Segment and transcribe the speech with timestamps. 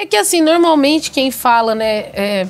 [0.00, 2.46] É que assim, normalmente quem fala, né, é,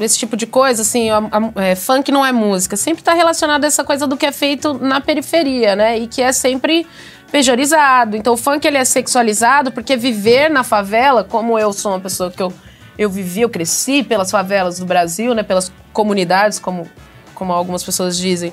[0.00, 3.64] esse tipo de coisa, assim, a, a, é, funk não é música, sempre está relacionado
[3.64, 5.98] a essa coisa do que é feito na periferia, né?
[5.98, 6.86] E que é sempre
[7.30, 8.16] pejorizado.
[8.16, 12.30] Então o funk ele é sexualizado porque viver na favela, como eu sou uma pessoa
[12.30, 12.50] que eu,
[12.96, 15.42] eu vivi, eu cresci pelas favelas do Brasil, né?
[15.42, 16.88] Pelas comunidades, como,
[17.34, 18.50] como algumas pessoas dizem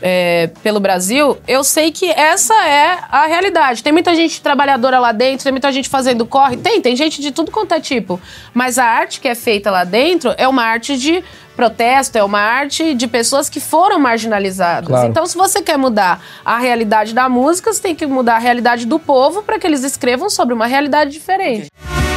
[0.00, 3.82] é, pelo Brasil, eu sei que essa é a realidade.
[3.82, 6.56] Tem muita gente trabalhadora lá dentro, tem muita gente fazendo corre.
[6.56, 8.20] Tem, tem gente de tudo quanto é tipo.
[8.54, 11.22] Mas a arte que é feita lá dentro é uma arte de
[11.56, 14.86] protesto, é uma arte de pessoas que foram marginalizadas.
[14.86, 15.08] Claro.
[15.08, 18.86] Então, se você quer mudar a realidade da música, você tem que mudar a realidade
[18.86, 21.66] do povo para que eles escrevam sobre uma realidade diferente.
[21.66, 22.07] Okay.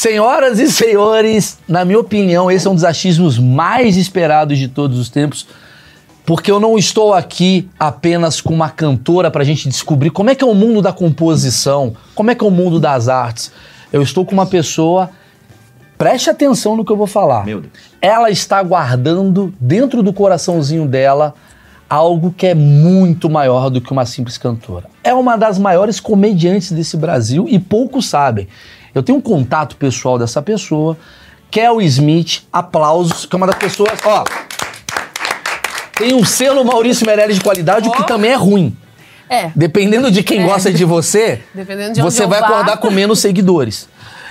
[0.00, 4.96] Senhoras e senhores, na minha opinião, esse é um dos achismos mais esperados de todos
[4.96, 5.44] os tempos,
[6.24, 10.36] porque eu não estou aqui apenas com uma cantora para a gente descobrir como é
[10.36, 13.50] que é o mundo da composição, como é que é o mundo das artes.
[13.92, 15.10] Eu estou com uma pessoa,
[15.98, 17.44] preste atenção no que eu vou falar.
[17.44, 17.72] Meu Deus.
[18.00, 21.34] Ela está guardando dentro do coraçãozinho dela
[21.90, 24.86] algo que é muito maior do que uma simples cantora.
[25.02, 28.46] É uma das maiores comediantes desse Brasil e poucos sabem.
[28.94, 30.96] Eu tenho um contato pessoal dessa pessoa,
[31.50, 34.24] Kel Smith, aplausos, que é uma das pessoas, ó.
[35.96, 37.92] Tem um selo Maurício Meirelles de qualidade, oh.
[37.92, 38.76] o que também é ruim.
[39.28, 39.50] É.
[39.54, 40.44] Dependendo de quem é.
[40.44, 41.40] gosta de você,
[41.92, 43.88] de você vai acordar com menos seguidores.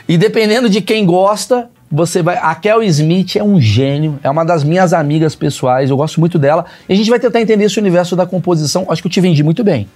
[0.07, 2.37] E dependendo de quem gosta, você vai.
[2.37, 6.39] A Kel Smith é um gênio, é uma das minhas amigas pessoais, eu gosto muito
[6.39, 6.65] dela.
[6.87, 8.85] E a gente vai tentar entender esse universo da composição.
[8.89, 9.87] Acho que eu te vendi muito bem.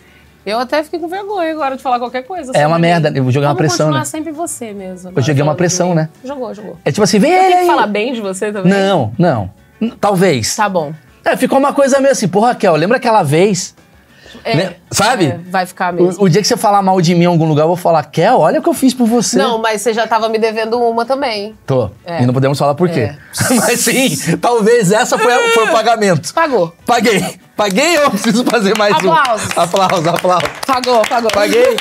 [0.46, 2.52] Eu até fiquei com vergonha agora de falar qualquer coisa.
[2.56, 4.06] É uma merda, eu vou jogar uma pressão, continuar né?
[4.06, 5.12] sempre você mesmo.
[5.16, 6.10] Eu joguei uma pressão, né?
[6.24, 6.78] Jogou, jogou.
[6.84, 7.68] É tipo assim, vem ele aí.
[7.68, 8.72] falar bem de você também?
[8.72, 9.52] Não, não.
[10.00, 10.56] Talvez.
[10.56, 10.94] Tá bom.
[11.24, 13.76] É, ficou uma coisa meio assim, porra, Raquel, lembra aquela vez
[14.44, 14.76] é, né?
[14.90, 15.26] Sabe?
[15.26, 16.22] É, vai ficar mesmo.
[16.22, 18.04] O, o, dia que você falar mal de mim em algum lugar, eu vou falar,
[18.06, 19.38] Kel, olha o que eu fiz por você.
[19.38, 21.56] Não, mas você já tava me devendo uma também.
[21.66, 21.90] Tô.
[22.06, 22.24] É.
[22.24, 23.12] E não podemos falar por quê.
[23.12, 23.18] É.
[23.56, 26.34] mas sim, talvez essa foi, foi o pagamento.
[26.34, 26.74] Pagou.
[26.86, 27.40] Paguei.
[27.56, 29.48] Paguei ou preciso fazer mais Aplausos.
[29.56, 29.62] um?
[29.62, 30.08] Aplausos.
[30.08, 31.32] Aplausos, Pagou, pagou.
[31.32, 31.78] Paguei.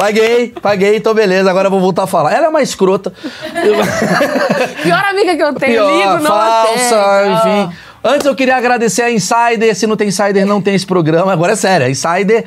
[0.00, 2.32] Paguei, paguei, então beleza, agora eu vou voltar a falar.
[2.32, 3.12] Ela é uma escrota.
[4.82, 7.76] Pior amiga que eu tenho, Pior, ligo, não falsa, enfim.
[8.02, 9.74] Antes eu queria agradecer a Insider.
[9.74, 11.32] Se não tem Insider, não tem esse programa.
[11.32, 11.86] Agora é sério.
[11.86, 12.44] A Insider,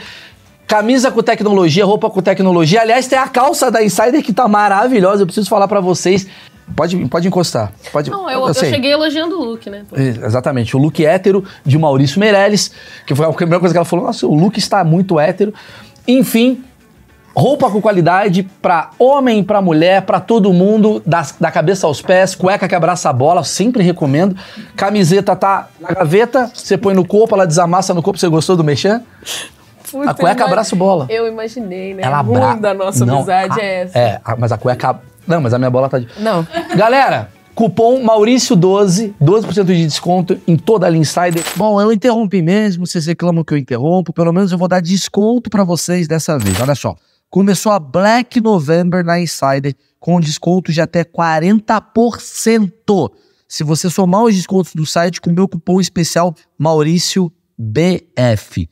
[0.65, 2.81] camisa com tecnologia, roupa com tecnologia.
[2.81, 5.21] Aliás, tem a calça da Insider que tá maravilhosa.
[5.21, 6.27] Eu preciso falar para vocês.
[6.75, 7.71] Pode, pode encostar.
[7.91, 9.83] Pode, não, eu, eu, eu cheguei elogiando o look, né?
[10.25, 10.75] Exatamente.
[10.75, 12.71] O look hétero de Maurício Meirelles,
[13.05, 14.05] que foi a primeira coisa que ela falou.
[14.05, 15.53] Nossa, o look está muito hétero.
[16.07, 16.63] Enfim,
[17.35, 22.35] Roupa com qualidade para homem, para mulher, para todo mundo, da, da cabeça aos pés,
[22.35, 24.35] cueca que abraça a bola, sempre recomendo.
[24.75, 28.63] Camiseta tá na gaveta, você põe no corpo, ela desamassa no corpo, você gostou do
[28.63, 29.01] mexer?
[29.89, 31.07] Puta, a cueca abraça a bola.
[31.09, 32.03] Eu imaginei, né?
[32.03, 32.55] Ela abra...
[32.55, 33.97] da nossa não, amizade a, é essa.
[33.97, 34.99] É, mas a cueca.
[35.27, 36.07] Não, mas a minha bola tá de.
[36.19, 36.45] Não.
[36.75, 41.43] Galera, Cupom Maurício12, 12% de desconto em toda a linha Insider.
[41.55, 45.49] Bom, eu interrompi mesmo, vocês reclamam que eu interrompo, pelo menos eu vou dar desconto
[45.49, 46.61] para vocês dessa vez.
[46.61, 46.95] Olha só
[47.33, 53.11] começou a Black November na Insider com desconto de até 40%.
[53.47, 58.69] Se você somar os descontos do site com o meu cupom especial Maurício BF.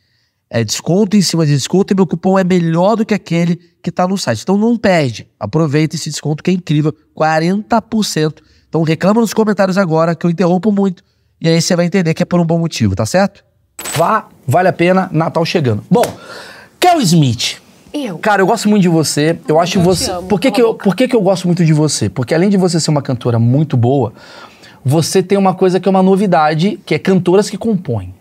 [0.48, 3.90] É desconto em cima de desconto e meu cupom é melhor do que aquele que
[3.90, 4.44] está no site.
[4.44, 5.28] Então não perde.
[5.40, 8.44] Aproveita esse desconto que é incrível, 40%.
[8.70, 11.04] Então reclama nos comentários agora que eu interrompo muito
[11.42, 13.44] e aí você vai entender que é por um bom motivo, tá certo?
[13.96, 15.84] Vá, vale a pena, Natal chegando.
[15.90, 16.06] Bom,
[16.80, 17.60] Kel Smith
[17.94, 18.18] eu.
[18.19, 19.38] Cara, eu gosto muito de você.
[19.47, 20.12] Eu acho eu você.
[20.12, 22.09] Amo, por que, que, eu, por que, que eu gosto muito de você?
[22.09, 24.13] Porque além de você ser uma cantora muito boa,
[24.84, 28.13] você tem uma coisa que é uma novidade, que é cantoras que compõem.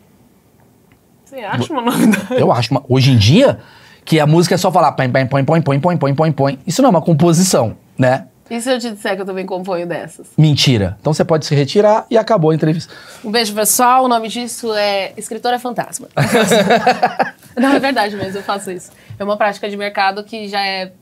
[1.24, 2.40] Você acha uma novidade?
[2.40, 2.70] Eu acho.
[2.72, 3.58] Uma, hoje em dia,
[4.04, 6.58] que a música é só falar põe, põe, põe, põe, põe, põe, põe, põe, põe.
[6.66, 8.26] Isso não é uma composição, né?
[8.50, 10.26] E se eu te disser que eu também componho dessas?
[10.36, 10.96] Mentira.
[11.00, 12.92] Então você pode se retirar e acabou a entrevista.
[13.24, 14.04] Um beijo, pessoal.
[14.04, 16.08] O nome disso é Escritora Fantasma.
[17.60, 18.90] Não, é verdade mesmo, eu faço isso.
[19.18, 20.92] É uma prática de mercado que já é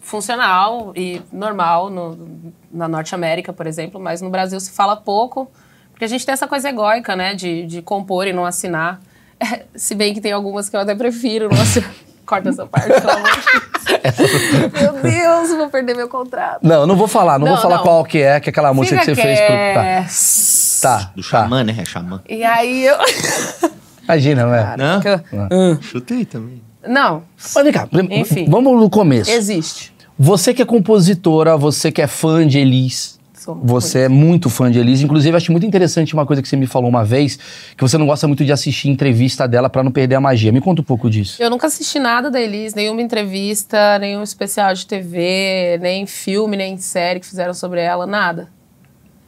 [0.00, 5.50] funcional e normal no, na Norte América, por exemplo, mas no Brasil se fala pouco,
[5.90, 9.00] porque a gente tem essa coisa egóica, né, de, de compor e não assinar.
[9.40, 11.90] É, se bem que tem algumas que eu até prefiro não assinar.
[12.24, 14.72] Corta essa parte, pelo amor de Deus.
[14.80, 16.60] Meu Deus, vou perder meu contrato.
[16.62, 17.82] Não, eu não vou falar, não, não vou falar não.
[17.82, 20.80] qual que é, que é aquela música Fica que você que fez pro.
[20.80, 20.98] Tá.
[20.98, 21.12] tá.
[21.14, 21.64] Do xamã, tá.
[21.64, 21.76] né?
[21.78, 22.22] É xamã.
[22.26, 22.96] E aí eu.
[24.04, 24.76] Imagina, né?
[24.76, 25.48] Não?
[25.48, 25.82] não.
[25.82, 26.62] Chutei também.
[26.86, 27.22] Não.
[27.54, 28.46] Mas vem cá, Enfim.
[28.48, 29.30] vamos no começo.
[29.30, 29.92] Existe.
[30.18, 33.18] Você que é compositora, você que é fã de Elis.
[33.44, 35.04] Sou Você é muito fã de Elise.
[35.04, 37.38] Inclusive, acho muito interessante uma coisa que você me falou uma vez,
[37.76, 40.50] que você não gosta muito de assistir entrevista dela pra não perder a magia.
[40.50, 41.42] Me conta um pouco disso.
[41.42, 46.78] Eu nunca assisti nada da Elise, nenhuma entrevista, nenhum especial de TV, nem filme, nem
[46.78, 48.48] série que fizeram sobre ela, nada.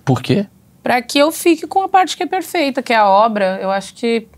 [0.02, 0.46] Por quê?
[0.82, 3.58] Pra que eu fique com a parte que é perfeita, que é a obra.
[3.60, 4.28] Eu acho que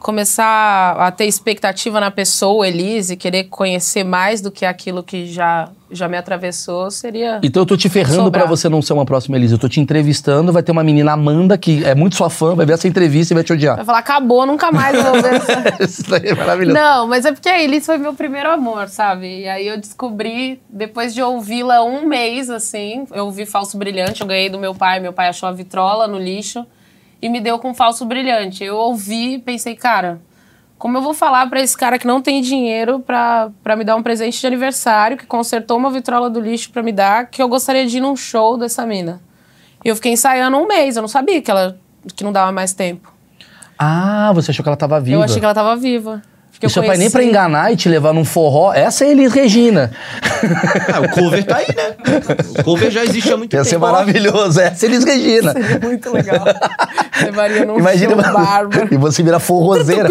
[0.00, 5.68] começar a ter expectativa na pessoa, Elise, querer conhecer mais do que aquilo que já,
[5.90, 7.38] já me atravessou, seria.
[7.42, 9.52] Então eu tô te ferrando pra você não ser uma próxima Elise.
[9.52, 12.64] Eu tô te entrevistando, vai ter uma menina Amanda que é muito sua fã, vai
[12.64, 13.76] ver essa entrevista e vai te odiar.
[13.76, 15.76] Vai falar, acabou, nunca mais vou ver essa.
[15.84, 16.74] Isso daí é maravilhoso.
[16.74, 19.42] Não, mas é porque a Elise foi meu primeiro amor, sabe?
[19.42, 24.26] E aí eu descobri, depois de ouvi-la um mês, assim, eu ouvi Falso Brilhante, eu
[24.26, 26.64] ganhei do meu pai, meu pai achou a vitrola no lixo
[27.20, 28.64] e me deu com Falso Brilhante.
[28.64, 30.20] Eu ouvi e pensei, cara,
[30.78, 33.96] como eu vou falar pra esse cara que não tem dinheiro pra, pra me dar
[33.96, 37.48] um presente de aniversário, que consertou uma vitrola do lixo pra me dar, que eu
[37.48, 39.20] gostaria de ir num show dessa mina?
[39.84, 41.78] E eu fiquei ensaiando um mês, eu não sabia que ela
[42.16, 43.12] que não dava mais tempo.
[43.78, 45.16] Ah, você achou que ela tava viva.
[45.16, 46.22] Eu achei que ela tava viva.
[46.60, 49.02] Porque E eu seu pai nem pra conheci- enganar e te levar num forró, essa
[49.06, 49.90] é Elis Regina.
[50.92, 51.94] Ah, o cover tá aí, né?
[52.58, 53.70] O cover já existe há muito Ia tempo.
[53.70, 55.52] ser maravilhoso, essa é Elis Regina.
[55.52, 56.44] Seria muito legal.
[57.24, 58.88] Levaria num Imagina, show bárbaro.
[58.90, 60.06] e você vira forrozeira.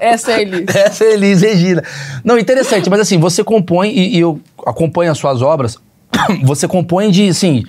[0.00, 0.74] Essa é a Elis.
[0.76, 1.82] Essa é Elis Regina.
[2.22, 5.78] Não, interessante, mas assim, você compõe, e, e eu acompanho as suas obras,
[6.44, 7.64] você compõe de, assim,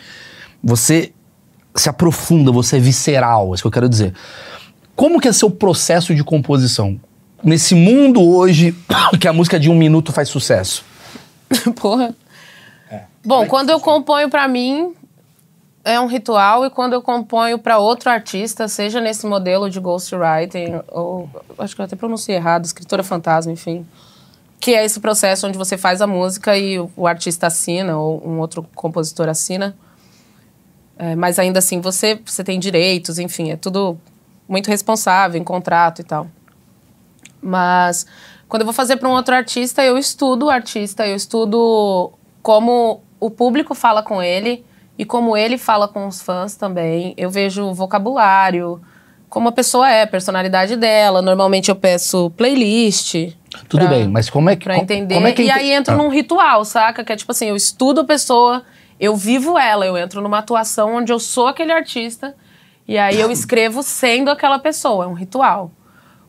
[0.62, 1.12] você
[1.76, 4.14] se aprofunda, você é visceral, é isso que eu quero dizer.
[5.00, 7.00] Como que é seu processo de composição?
[7.42, 8.76] Nesse mundo hoje
[9.18, 10.84] que a música de um minuto faz sucesso.
[11.80, 12.14] Porra.
[13.24, 14.94] Bom, quando eu componho pra mim,
[15.86, 20.82] é um ritual, e quando eu componho pra outro artista, seja nesse modelo de ghostwriting,
[20.90, 23.88] ou acho que eu até pronunciei errado, escritora fantasma, enfim.
[24.60, 28.22] Que é esse processo onde você faz a música e o, o artista assina, ou
[28.28, 29.74] um outro compositor assina.
[30.98, 33.98] É, mas ainda assim, você, você tem direitos, enfim, é tudo
[34.50, 36.28] muito responsável em contrato e tal.
[37.42, 38.06] Mas
[38.48, 42.12] quando eu vou fazer para um outro artista, eu estudo o artista, eu estudo
[42.42, 44.66] como o público fala com ele
[44.98, 47.14] e como ele fala com os fãs também.
[47.16, 48.82] Eu vejo o vocabulário,
[49.30, 51.22] como a pessoa é, a personalidade dela.
[51.22, 53.34] Normalmente eu peço playlist.
[53.68, 54.64] Tudo pra- bem, mas como é que.
[54.66, 55.16] Pra co- entender.
[55.16, 55.98] Como é que e ente- aí entro Ah.
[55.98, 57.04] num ritual, saca?
[57.04, 58.64] Que é tipo assim, eu estudo a pessoa,
[59.00, 62.36] eu vivo ela, eu entro numa atuação onde eu sou aquele artista
[62.90, 65.72] e aí eu escrevo sendo aquela pessoa, é um ritual.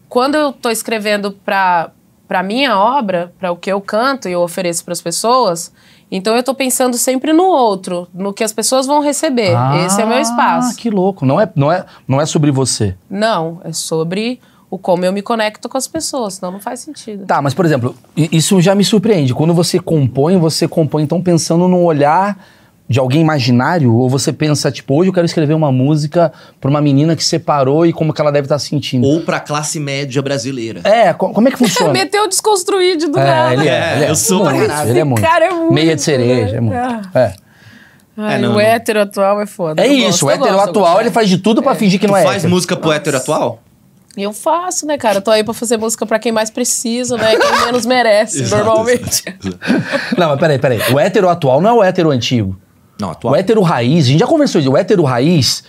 [0.09, 1.91] Quando eu tô escrevendo pra,
[2.29, 5.73] pra minha obra, pra o que eu canto e eu ofereço pras pessoas,
[6.11, 9.55] então eu tô pensando sempre no outro, no que as pessoas vão receber.
[9.87, 10.77] Esse é o meu Ah, espaço.
[10.77, 11.25] que louco.
[11.25, 12.97] Não é, não, é, não é sobre você.
[13.09, 17.25] Não, é sobre o como eu me conecto com as pessoas, senão não faz sentido.
[17.27, 19.33] Tá, mas por exemplo, isso já me surpreende.
[19.35, 22.37] Quando você compõe, você compõe então pensando no olhar
[22.91, 23.95] de alguém imaginário?
[23.95, 27.87] Ou você pensa, tipo, hoje eu quero escrever uma música pra uma menina que separou
[27.87, 29.07] e como que ela deve estar sentindo?
[29.07, 30.81] Ou pra classe média brasileira.
[30.83, 31.93] É, co- como é que funciona?
[31.95, 33.53] Meteu desconstruído do é, nada.
[33.55, 34.11] ele é, É, ele é.
[34.11, 34.73] eu sou muito.
[34.89, 35.23] Ele é muito.
[35.23, 36.57] cara é muito, Meia de cereja, né?
[36.57, 36.77] é muito.
[36.77, 37.01] Ah.
[37.15, 37.33] É,
[38.17, 38.61] Ai, É, não, o não.
[38.61, 39.81] hétero atual é foda.
[39.81, 42.09] é Eu isso, gosto, o hétero gosto, atual ele faz de tudo pra fingir que
[42.09, 42.51] não Tu é faz hétero.
[42.51, 43.63] música pro hétero atual?
[44.17, 45.19] Eu faço, né, cara?
[45.19, 47.37] Eu tô aí pra fazer música pra quem mais precisa, né?
[47.37, 49.23] Quem menos merece, Exato, normalmente.
[50.19, 50.81] Não, mas peraí, peraí.
[50.93, 52.59] O hétero atual não é o hétero antigo.
[53.01, 53.35] Não, atual.
[53.35, 55.63] O hétero raiz, a gente já conversou disso, o hétero raiz,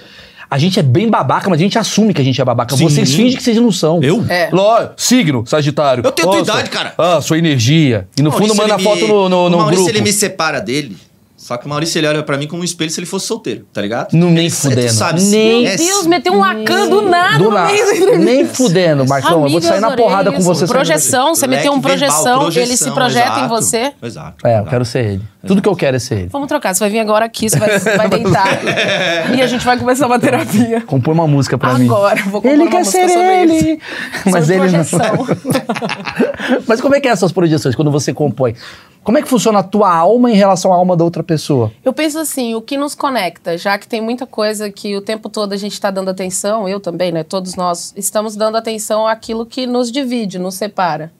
[0.49, 2.75] a gente é bem babaca, mas a gente assume que a gente é babaca.
[2.75, 2.83] Sim.
[2.83, 4.03] Vocês fingem que vocês não são.
[4.03, 4.25] Eu?
[4.27, 4.49] É.
[4.51, 6.03] Lógico, signo, Sagitário.
[6.05, 6.51] Eu tenho tua Nossa.
[6.51, 6.93] idade, cara.
[6.97, 8.07] Ah, sua energia.
[8.17, 9.97] E no fundo Maurício, manda ele foto no, no, no Maurício, grupo.
[9.97, 10.97] ele me separa dele.
[11.41, 13.65] Só que o Maurício, ele olha pra mim como um espelho se ele fosse solteiro,
[13.73, 14.13] tá ligado?
[14.13, 14.87] Não, nem Ele- fudendo.
[14.87, 18.17] Tu sabe, Nem- é- Deus, meteu um lacan do nada Do entrevista.
[18.19, 19.43] Nem fudendo, Marcão.
[19.45, 20.67] eu vou sair na porrada com você.
[20.67, 23.49] Projeção, você meteu um Leque verbal, projeção, ele se projeta em exato.
[23.49, 23.91] você.
[24.03, 24.47] Exato.
[24.47, 25.21] É, eu quero ser ele.
[25.47, 26.27] Tudo que eu quero é ser ele.
[26.31, 28.59] Vamos trocar, você vai vir agora aqui, você vai, vai deitar.
[29.35, 30.81] e a gente vai começar uma terapia.
[30.81, 31.85] Compõe uma música pra mim.
[31.85, 33.79] Agora, vou compor Ele uma quer música ser sobre ele.
[34.27, 34.85] Mas Sobre ele não.
[34.85, 35.27] projeção.
[36.67, 38.53] Mas como é que é essas projeções quando você compõe?
[39.03, 41.71] Como é que funciona a tua alma em relação à alma da outra pessoa?
[41.83, 45.27] Eu penso assim, o que nos conecta, já que tem muita coisa que o tempo
[45.27, 47.23] todo a gente está dando atenção, eu também, né?
[47.23, 51.11] Todos nós estamos dando atenção àquilo que nos divide, nos separa.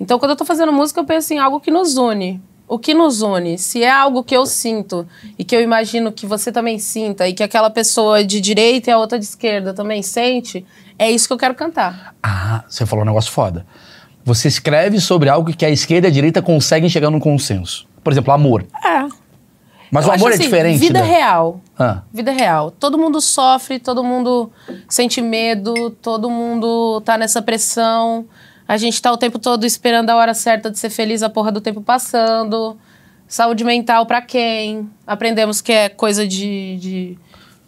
[0.00, 2.42] Então, quando eu tô fazendo música, eu penso em algo que nos une.
[2.66, 3.56] O que nos une?
[3.56, 5.06] Se é algo que eu sinto
[5.38, 8.92] e que eu imagino que você também sinta e que aquela pessoa de direita e
[8.92, 10.66] a outra de esquerda também sente,
[10.98, 12.16] é isso que eu quero cantar.
[12.20, 13.64] Ah, você falou um negócio foda.
[14.24, 17.86] Você escreve sobre algo que a esquerda e a direita conseguem chegar num consenso.
[18.02, 18.64] Por exemplo, amor.
[18.84, 19.06] É.
[19.90, 20.78] Mas Eu o amor acho é assim, diferente.
[20.78, 21.60] Vida da- real.
[21.78, 22.02] Ah.
[22.12, 22.70] Vida real.
[22.70, 24.50] Todo mundo sofre, todo mundo
[24.88, 28.24] sente medo, todo mundo tá nessa pressão.
[28.66, 31.52] A gente tá o tempo todo esperando a hora certa de ser feliz, a porra
[31.52, 32.76] do tempo passando.
[33.28, 34.88] Saúde mental pra quem?
[35.06, 37.18] Aprendemos que é coisa de, de,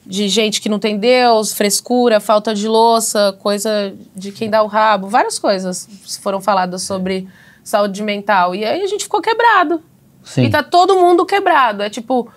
[0.06, 4.66] de gente que não tem Deus, frescura, falta de louça, coisa de quem dá o
[4.66, 5.08] rabo.
[5.08, 5.88] Várias coisas
[6.22, 7.26] foram faladas sobre
[7.62, 8.54] saúde mental.
[8.54, 9.82] E aí a gente ficou quebrado.
[10.22, 10.44] Sim.
[10.44, 11.82] E tá todo mundo quebrado.
[11.82, 12.28] É tipo,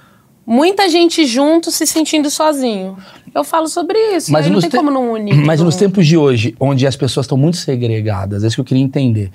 [0.45, 2.97] muita gente junto se sentindo sozinho.
[3.35, 4.31] Eu falo sobre isso.
[4.31, 5.35] Mas não tem te- como não unir.
[5.45, 8.65] Mas nos tempos de hoje, onde as pessoas estão muito segregadas, é isso que eu
[8.65, 9.31] queria entender.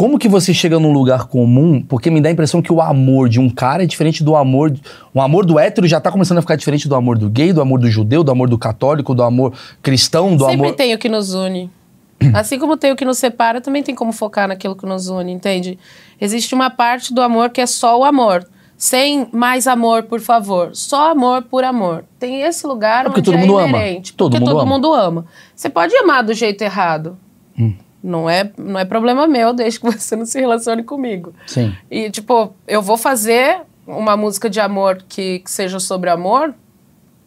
[0.00, 1.82] Como que você chega num lugar comum?
[1.82, 4.74] Porque me dá a impressão que o amor de um cara é diferente do amor.
[5.12, 7.60] O amor do hétero já tá começando a ficar diferente do amor do gay, do
[7.60, 9.52] amor do judeu, do amor do católico, do amor
[9.82, 10.74] cristão, do Sempre amor.
[10.74, 11.70] tem o que nos une.
[12.32, 15.32] Assim como tem o que nos separa, também tem como focar naquilo que nos une,
[15.32, 15.78] entende?
[16.18, 18.48] Existe uma parte do amor que é só o amor.
[18.78, 20.70] Sem mais amor, por favor.
[20.72, 22.06] Só amor por amor.
[22.18, 23.68] Tem esse lugar É porque onde todo é mundo ama.
[23.68, 24.14] inerente.
[24.14, 24.72] Todo porque mundo todo ama.
[24.72, 25.26] mundo ama.
[25.54, 27.18] Você pode amar do jeito errado.
[27.58, 27.74] Hum.
[28.02, 31.34] Não, é, não é problema meu, desde que você não se relacione comigo.
[31.46, 31.74] Sim.
[31.90, 36.54] E, tipo, eu vou fazer uma música de amor que, que seja sobre amor,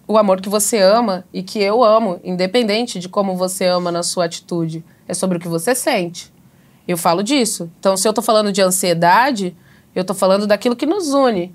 [0.07, 4.03] o amor que você ama e que eu amo, independente de como você ama na
[4.03, 4.83] sua atitude.
[5.07, 6.31] É sobre o que você sente.
[6.87, 7.71] Eu falo disso.
[7.79, 9.55] Então, se eu tô falando de ansiedade,
[9.95, 11.53] eu tô falando daquilo que nos une.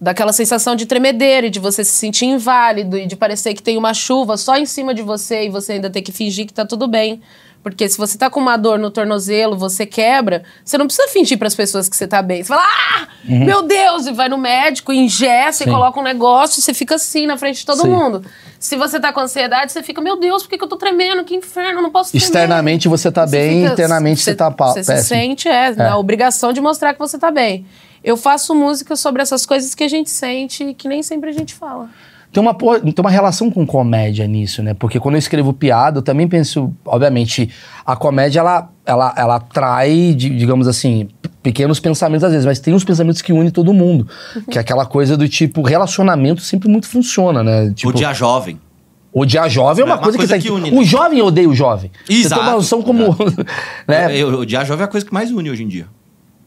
[0.00, 3.76] Daquela sensação de tremedeira e de você se sentir inválido e de parecer que tem
[3.76, 6.64] uma chuva só em cima de você e você ainda ter que fingir que tá
[6.64, 7.20] tudo bem.
[7.62, 11.36] Porque se você tá com uma dor no tornozelo, você quebra, você não precisa fingir
[11.36, 12.42] para as pessoas que você tá bem.
[12.42, 15.70] Você fala, ah, meu Deus, e vai no médico, ingessa Sim.
[15.70, 17.88] e coloca um negócio e você fica assim na frente de todo Sim.
[17.88, 18.24] mundo.
[18.58, 21.24] Se você tá com ansiedade, você fica, meu Deus, por que, que eu tô tremendo?
[21.24, 22.24] Que inferno, não posso tremer.
[22.24, 25.08] Externamente você tá bem, fica- internamente você, tá pa- Você se péssimo.
[25.20, 27.66] sente, é, na obrigação de mostrar que você tá bem.
[28.02, 31.32] Eu faço música sobre essas coisas que a gente sente e que nem sempre a
[31.32, 31.90] gente fala.
[32.30, 34.74] Tem uma, tem uma relação com comédia nisso, né?
[34.74, 37.48] Porque quando eu escrevo piada, eu também penso, obviamente,
[37.86, 41.08] a comédia ela, ela, ela atrai, di- digamos assim,
[41.42, 44.06] pequenos pensamentos às vezes, mas tem uns pensamentos que unem todo mundo.
[44.50, 47.72] Que é aquela coisa do tipo, relacionamento sempre muito funciona, né?
[47.74, 48.60] Tipo, o dia jovem.
[49.10, 50.84] odiar jovem é uma, É uma coisa, coisa que, que tá une, O né?
[50.84, 51.90] jovem odeia o jovem.
[52.00, 53.16] Você tem Exato, uma noção como.
[53.88, 54.14] né?
[54.14, 55.86] Eu, eu- o dia jovem é a coisa que mais une hoje em dia.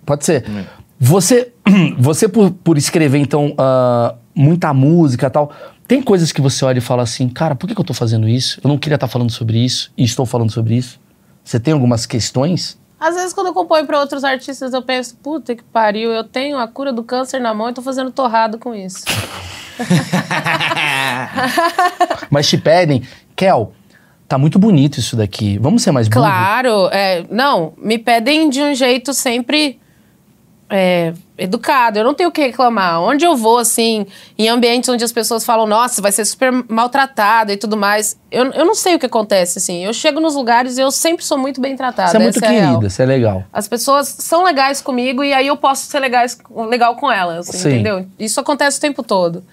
[0.06, 0.46] Pode ser.
[0.48, 0.64] É.
[1.04, 1.52] Você,
[1.98, 5.52] você por, por escrever, então, ah, muita música e tal,
[5.88, 8.30] tem coisas que você olha e fala assim, cara, por que, que eu tô fazendo
[8.30, 8.62] isso?
[8.64, 11.00] Eu não queria estar falando sobre isso e estou falando sobre isso.
[11.44, 12.80] Você tem algumas questões?
[13.00, 16.60] Às vezes, quando eu componho para outros artistas, eu penso, puta que pariu, eu tenho
[16.60, 19.04] a cura do câncer na mão e tô fazendo torrado com isso.
[22.30, 23.02] Mas te pedem,
[23.36, 23.74] Kel,
[24.28, 25.58] tá muito bonito isso daqui.
[25.58, 26.22] Vamos ser mais burro?
[26.22, 29.82] Claro, é, não, me pedem de um jeito sempre
[30.72, 32.00] é, educado.
[32.00, 33.02] Eu não tenho o que reclamar.
[33.02, 34.06] Onde eu vou, assim,
[34.38, 38.46] em ambientes onde as pessoas falam, nossa, vai ser super maltratada e tudo mais, eu,
[38.54, 39.84] eu não sei o que acontece, assim.
[39.86, 42.12] Eu chego nos lugares e eu sempre sou muito bem tratada.
[42.12, 42.54] Você é muito real.
[42.54, 43.44] querida, você é legal.
[43.52, 46.38] As pessoas são legais comigo e aí eu posso ser legais,
[46.70, 47.70] legal com elas, Sim.
[47.70, 48.06] entendeu?
[48.18, 49.44] Isso acontece o tempo todo.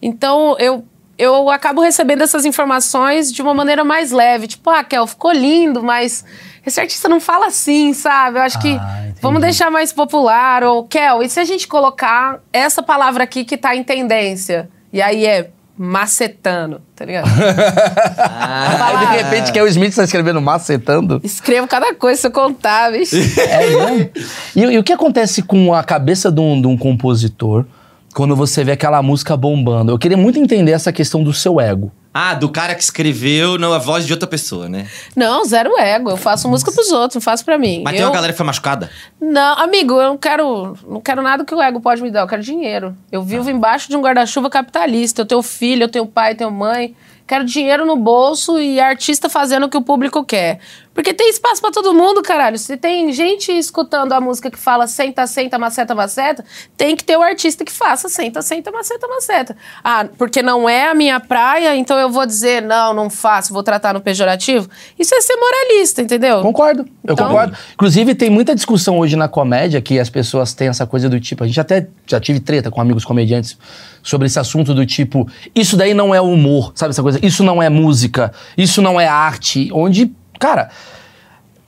[0.00, 0.84] Então eu,
[1.20, 4.46] eu acabo recebendo essas informações de uma maneira mais leve.
[4.46, 6.24] Tipo, ah, Kel, ficou lindo, mas
[6.64, 8.38] esse artista não fala assim, sabe?
[8.38, 9.18] Eu acho que Ah, entendi.
[9.20, 10.64] vamos deixar mais popular.
[10.64, 14.68] Ou, Kel, e se a gente colocar essa palavra aqui que tá em tendência?
[14.92, 17.28] E aí é macetano, tá ligado?
[17.28, 21.20] Aí, de repente, Kel Smith tá escrevendo macetando.
[21.24, 23.16] Escrevo cada coisa se eu contar, bicho.
[23.16, 24.10] É mesmo?
[24.56, 27.64] E, e o que acontece com a cabeça de um, de um compositor
[28.14, 29.92] quando você vê aquela música bombando?
[29.92, 31.92] Eu queria muito entender essa questão do seu ego.
[32.12, 34.88] Ah, do cara que escreveu na voz de outra pessoa, né?
[35.14, 36.10] Não, zero ego.
[36.10, 37.82] Eu faço música pros outros, não faço pra mim.
[37.84, 38.08] Mas tem eu...
[38.08, 38.90] uma galera que foi machucada.
[39.20, 42.26] Não, amigo, eu não quero, não quero nada que o ego pode me dar, eu
[42.26, 42.96] quero dinheiro.
[43.12, 45.22] Eu vivo embaixo de um guarda-chuva capitalista.
[45.22, 46.96] Eu tenho filho, eu tenho pai, eu tenho mãe.
[47.28, 50.58] Quero dinheiro no bolso e artista fazendo o que o público quer.
[50.92, 52.58] Porque tem espaço pra todo mundo, caralho.
[52.58, 56.44] Se tem gente escutando a música que fala senta, senta, maceta, maceta,
[56.76, 59.56] tem que ter o artista que faça senta, senta, maceta, maceta.
[59.84, 63.62] Ah, porque não é a minha praia, então eu vou dizer não, não faço, vou
[63.62, 64.68] tratar no pejorativo.
[64.98, 66.42] Isso é ser moralista, entendeu?
[66.42, 67.56] Concordo, eu Então- concordo.
[67.74, 71.44] Inclusive, tem muita discussão hoje na comédia que as pessoas têm essa coisa do tipo.
[71.44, 73.56] A gente até já tive treta com amigos comediantes
[74.02, 77.18] sobre esse assunto do tipo: isso daí não é humor, sabe essa coisa?
[77.24, 79.70] Isso não é música, isso não é arte.
[79.72, 80.70] Onde, cara.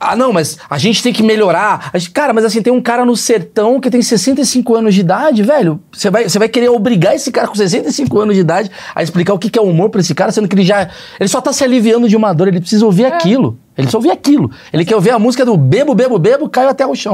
[0.05, 1.89] Ah, não, mas a gente tem que melhorar.
[1.95, 5.41] Gente- cara, mas assim, tem um cara no sertão que tem 65 anos de idade,
[5.43, 5.79] velho.
[5.93, 9.33] Você vai, você vai querer obrigar esse cara com 65 anos de idade a explicar
[9.33, 10.89] o que que é humor pra esse cara, sendo que ele já.
[11.17, 13.57] Ele só tá se aliviando de uma dor, ele precisa ouvir aquilo.
[13.77, 14.51] Ele precisa ouvir aquilo.
[14.73, 17.13] Ele quer ouvir a música do bebo, bebo, bebo, caiu até o chão.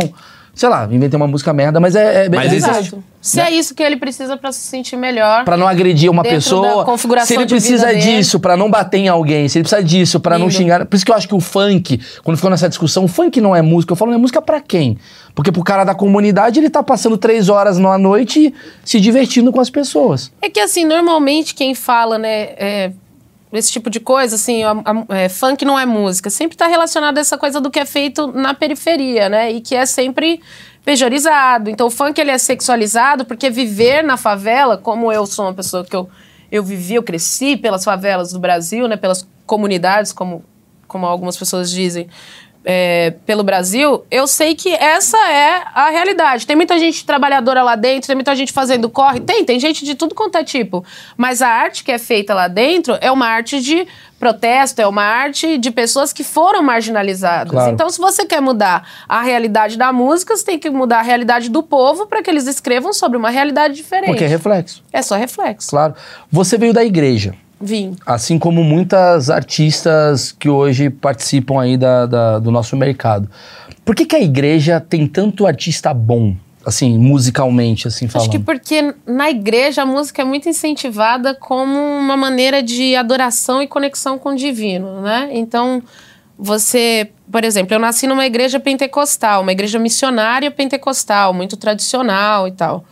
[0.60, 2.26] Sei lá, inventei uma música merda, mas é.
[2.26, 2.80] é Mas é- existe.
[2.80, 3.04] Exato.
[3.22, 5.46] Se é isso que ele precisa pra se sentir melhor.
[5.46, 6.86] Pra não agredir uma pessoa.
[7.26, 10.50] se ele precisa disso pra não bater em alguém, se ele precisa disso pra não
[10.50, 10.86] xingar.
[10.86, 13.56] Por isso que eu acho que o funk, quando ficou nessa discussão, o funk não
[13.56, 13.94] é música.
[13.94, 14.98] Eu falo, não é música pra quem?
[15.34, 19.62] Porque pro cara da comunidade, ele tá passando três horas na noite se divertindo com
[19.62, 20.30] as pessoas.
[20.42, 22.92] É que assim, normalmente quem fala, né, é,
[23.52, 27.18] esse tipo de coisa, assim, a- a- é, funk não é música, sempre está relacionado
[27.18, 30.40] a essa coisa do que é feito na periferia, né, e que é sempre
[30.86, 31.70] pejorizado.
[31.70, 35.84] Então o funk ele é sexualizado porque viver na favela, como eu sou uma pessoa
[35.84, 36.10] que eu,
[36.52, 40.44] eu vivi, eu cresci pelas favelas do Brasil, né, pelas comunidades, como,
[40.88, 42.08] como algumas pessoas dizem,
[42.66, 46.46] é, pelo Brasil, eu sei que essa é a realidade.
[46.46, 49.96] Tem muita gente trabalhadora lá dentro, tem muita gente fazendo corre, tem, tem gente de
[49.96, 50.84] tudo quanto é tipo.
[51.16, 53.88] Mas a arte que é feita lá dentro é uma arte de
[54.20, 57.52] protesto, é uma arte de pessoas que foram marginalizadas.
[57.52, 57.72] Claro.
[57.72, 61.50] Então, se você quer mudar a realidade da música, você tem que mudar a realidade
[61.50, 64.08] do povo para que eles escrevam sobre uma realidade diferente.
[64.10, 65.70] Porque é reflexo, É só reflexo.
[65.70, 65.96] claro.
[66.30, 67.34] Você veio da igreja.
[67.62, 67.96] Vim.
[68.06, 73.30] Assim como muitas artistas que hoje participam aí da, da- do nosso mercado.
[73.84, 76.36] Por que, que a igreja tem tanto artista bom,
[76.66, 78.30] assim, musicalmente, assim, falando?
[78.30, 83.62] Acho que porque na igreja a música é muito incentivada como uma maneira de adoração
[83.62, 85.30] e conexão com o divino, né?
[85.34, 85.82] Então,
[86.38, 92.52] você, por exemplo, eu nasci numa igreja pentecostal, uma igreja missionária pentecostal, muito tradicional e
[92.52, 92.86] tal.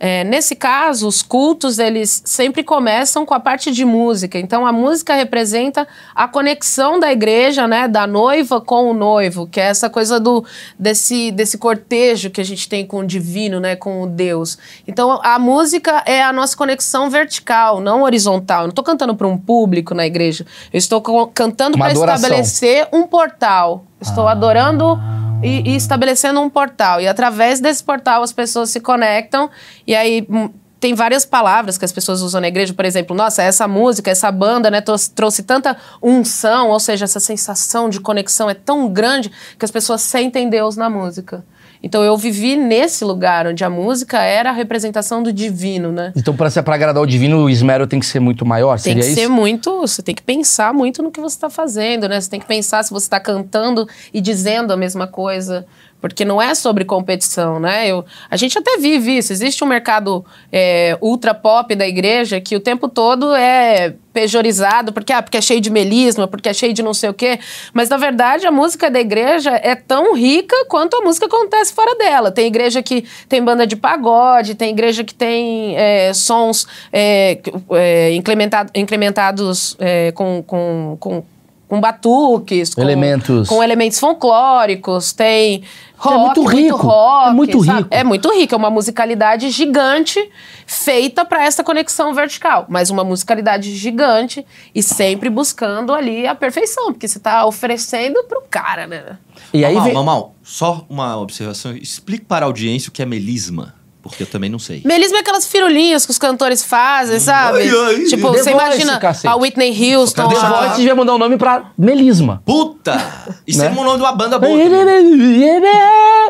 [0.00, 4.38] É, nesse caso, os cultos eles sempre começam com a parte de música.
[4.38, 9.60] Então, a música representa a conexão da igreja, né, da noiva com o noivo, que
[9.60, 10.44] é essa coisa do
[10.78, 14.56] desse desse cortejo que a gente tem com o divino, né, com o Deus.
[14.86, 18.60] Então, a música é a nossa conexão vertical, não horizontal.
[18.60, 20.46] Eu não estou cantando para um público na igreja.
[20.72, 21.02] Eu estou
[21.34, 23.87] cantando para estabelecer um portal.
[24.00, 24.98] Estou adorando
[25.42, 27.00] e, e estabelecendo um portal.
[27.00, 29.50] E através desse portal as pessoas se conectam.
[29.86, 30.50] E aí hum,
[30.80, 32.72] tem várias palavras que as pessoas usam na igreja.
[32.72, 37.20] Por exemplo, nossa, essa música, essa banda, né, trouxe, trouxe tanta unção, ou seja, essa
[37.20, 41.44] sensação de conexão é tão grande que as pessoas sentem Deus na música.
[41.82, 46.12] Então eu vivi nesse lugar onde a música era a representação do divino, né?
[46.16, 48.80] Então, ser- pra agradar o divino, o esmero tem que ser muito maior?
[48.80, 49.14] Tem que isso?
[49.14, 49.80] ser muito.
[49.80, 52.20] Você tem que pensar muito no que você está fazendo, né?
[52.20, 55.66] Você tem que pensar se você está cantando e dizendo a mesma coisa.
[56.00, 57.88] Porque não é sobre competição, né?
[57.88, 59.32] Eu, a gente até vive isso.
[59.32, 65.12] Existe um mercado é, ultra pop da igreja que o tempo todo é pejorizado, porque,
[65.12, 67.38] ah, porque é cheio de melisma, porque é cheio de não sei o quê.
[67.72, 71.94] Mas, na verdade, a música da igreja é tão rica quanto a música acontece fora
[71.96, 72.30] dela.
[72.30, 77.38] Tem igreja que tem banda de pagode, tem igreja que tem é, sons é,
[77.72, 81.24] é, incrementa- incrementados é, com, com, com,
[81.68, 83.48] com batuques, com, Elementos.
[83.48, 85.62] com elementos folclóricos, tem
[85.98, 87.78] rock, muito rico, rock, é muito sabe?
[87.78, 87.88] rico.
[87.90, 90.18] É muito rico, é uma musicalidade gigante
[90.66, 96.86] feita para essa conexão vertical, mas uma musicalidade gigante e sempre buscando ali a perfeição,
[96.86, 99.18] porque você tá oferecendo pro cara, né?
[99.52, 99.94] E aí Mamal, vem...
[99.94, 101.76] Mamal, só uma observação.
[101.76, 104.80] Explique para a audiência o que é melisma, porque eu também não sei.
[104.84, 107.58] Melisma é aquelas firulinhas que os cantores fazem, sabe?
[107.62, 108.04] ai, ai.
[108.04, 109.26] tipo, The você Voice, imagina cacete.
[109.26, 112.42] a Whitney Houston, The a- Voice devia mudar o nome pra Melisma.
[112.44, 112.98] Puta!
[113.46, 113.66] Isso Né?
[113.66, 114.50] é o nome de uma banda boa.
[114.58, 115.62] também.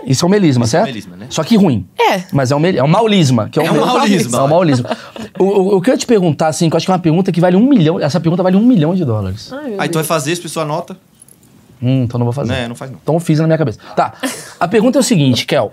[0.06, 0.86] Isso é um melisma, certo?
[0.86, 1.26] melisma, né?
[1.30, 1.86] Só que ruim.
[1.98, 2.22] É.
[2.32, 3.48] Mas é um, mel- é um maulisma.
[3.48, 4.38] Que é, um É um maulisma.
[4.38, 4.96] É um maulisma.
[5.38, 7.00] o, o, o que eu ia te perguntar, assim, que eu acho que é uma
[7.00, 8.00] pergunta que vale um milhão.
[8.00, 9.52] Essa pergunta vale um milhão de dólares.
[9.52, 10.96] Ai, Aí tu vai fazer, as pessoas anotam.
[11.82, 12.50] Hum, então não vou fazer.
[12.50, 12.98] Né, não faz não.
[13.02, 13.78] Então eu fiz na minha cabeça.
[13.94, 14.14] Tá.
[14.58, 15.72] A pergunta é o seguinte, Kel.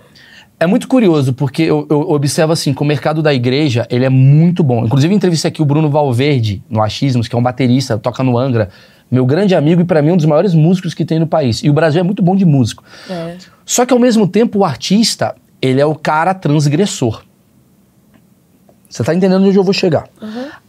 [0.58, 4.08] É muito curioso, porque eu, eu observo assim, que o mercado da igreja, ele é
[4.08, 4.86] muito bom.
[4.86, 8.70] Inclusive, entrevistei aqui o Bruno Valverde, no Achismos, que é um baterista, toca no Angra.
[9.10, 11.62] Meu grande amigo e, pra mim, um dos maiores músicos que tem no país.
[11.62, 12.82] E o Brasil é muito bom de músico.
[13.08, 13.36] É.
[13.66, 17.22] Só que, ao mesmo tempo, o artista, ele é o cara transgressor.
[18.96, 20.08] Você tá entendendo onde eu vou chegar?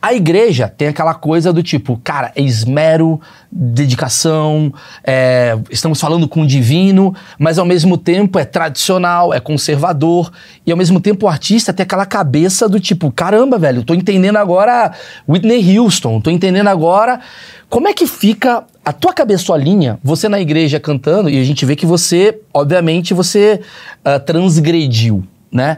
[0.01, 6.41] A igreja tem aquela coisa do tipo, cara, é esmero, dedicação, é, estamos falando com
[6.41, 10.29] o divino, mas ao mesmo tempo é tradicional, é conservador,
[10.65, 14.35] e ao mesmo tempo o artista tem aquela cabeça do tipo, caramba, velho, tô entendendo
[14.35, 14.91] agora
[15.25, 17.21] Whitney Houston, tô entendendo agora.
[17.69, 21.77] Como é que fica a tua cabeçolinha, você na igreja cantando, e a gente vê
[21.77, 23.61] que você, obviamente, você
[24.03, 25.77] ah, transgrediu, né?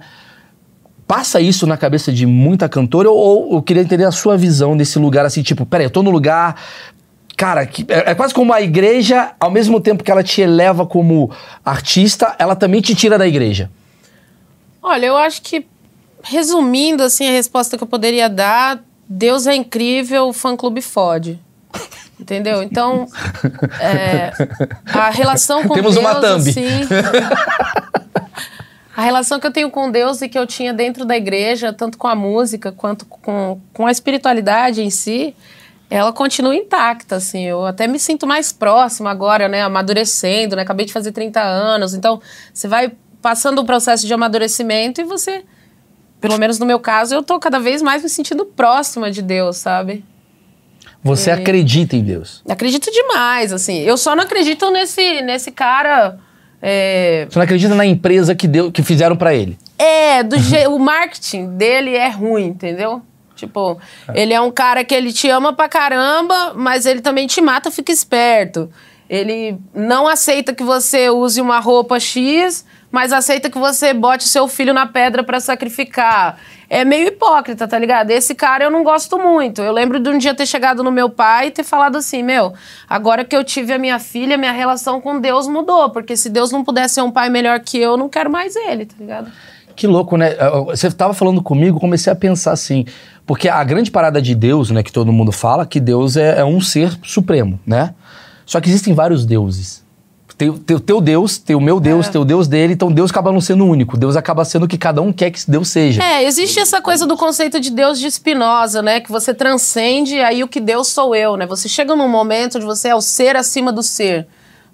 [1.10, 4.78] Passa isso na cabeça de muita cantora ou, ou eu queria entender a sua visão
[4.78, 6.62] desse lugar assim, tipo, peraí, eu tô no lugar.
[7.36, 10.86] Cara, que, é, é quase como a igreja, ao mesmo tempo que ela te eleva
[10.86, 11.32] como
[11.66, 13.72] artista, ela também te tira da igreja.
[14.84, 15.66] Olha, eu acho que,
[16.22, 21.40] resumindo assim a resposta que eu poderia dar, Deus é incrível, o fã-clube fode.
[22.20, 22.62] Entendeu?
[22.62, 23.08] Então,
[23.82, 24.32] é,
[24.94, 26.48] a relação com Temos Deus, uma thumb.
[26.48, 26.62] assim...
[29.00, 31.98] A relação que eu tenho com Deus e que eu tinha dentro da igreja, tanto
[31.98, 35.34] com a música quanto com, com a espiritualidade em si,
[35.90, 37.46] ela continua intacta, assim.
[37.46, 39.62] Eu até me sinto mais próxima agora, né?
[39.62, 40.64] Amadurecendo, né?
[40.64, 41.94] Acabei de fazer 30 anos.
[41.94, 42.22] Então,
[42.54, 45.46] você vai passando um processo de amadurecimento e você,
[46.20, 49.56] pelo menos no meu caso, eu tô cada vez mais me sentindo próxima de Deus,
[49.56, 50.04] sabe?
[51.02, 52.44] Você acredita em Deus?
[52.50, 53.78] Acredito demais, assim.
[53.80, 56.20] Eu só não acredito nesse, nesse cara.
[56.62, 59.58] É, Você não acredita na empresa que, deu, que fizeram pra ele?
[59.78, 63.02] É, do je- o marketing dele é ruim, entendeu?
[63.36, 63.80] Tipo,
[64.14, 67.72] ele é um cara que ele te ama pra caramba, mas ele também te mata,
[67.72, 68.70] fica esperto.
[69.10, 74.48] Ele não aceita que você use uma roupa X, mas aceita que você bote seu
[74.48, 76.38] filho na pedra pra sacrificar.
[76.70, 78.12] É meio hipócrita, tá ligado?
[78.12, 79.62] Esse cara eu não gosto muito.
[79.62, 82.54] Eu lembro de um dia ter chegado no meu pai e ter falado assim: Meu,
[82.88, 85.90] agora que eu tive a minha filha, minha relação com Deus mudou.
[85.90, 88.56] Porque se Deus não pudesse ser um pai melhor que eu, eu não quero mais
[88.56, 89.32] ele, tá ligado?
[89.76, 90.36] Que louco, né?
[90.68, 92.86] Você tava falando comigo, comecei a pensar assim.
[93.26, 96.46] Porque a grande parada de Deus, né, que todo mundo fala, que Deus é, é
[96.46, 97.94] um ser supremo, né?
[98.46, 99.86] Só que existem vários deuses.
[100.40, 102.12] Tem o teu, teu Deus, tem o meu Deus, É.
[102.12, 103.98] tem o Deus dele, então Deus acaba não sendo único.
[103.98, 106.02] Deus acaba sendo o que cada um quer que Deus seja.
[106.02, 109.02] É, existe essa coisa do conceito de Deus de Spinoza, né?
[109.02, 111.46] Que você transcende, aí o que Deus sou eu, né?
[111.46, 114.28] Você chega num momento onde você é o ser acima do ser.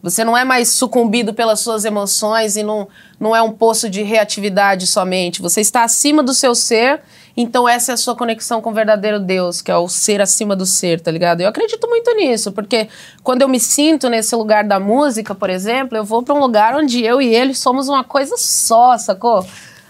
[0.03, 2.87] Você não é mais sucumbido pelas suas emoções e não,
[3.19, 5.41] não é um poço de reatividade somente.
[5.41, 7.01] Você está acima do seu ser,
[7.37, 10.55] então essa é a sua conexão com o verdadeiro Deus, que é o ser acima
[10.55, 11.41] do ser, tá ligado?
[11.41, 12.87] Eu acredito muito nisso, porque
[13.23, 16.75] quando eu me sinto nesse lugar da música, por exemplo, eu vou para um lugar
[16.75, 19.45] onde eu e ele somos uma coisa só, sacou?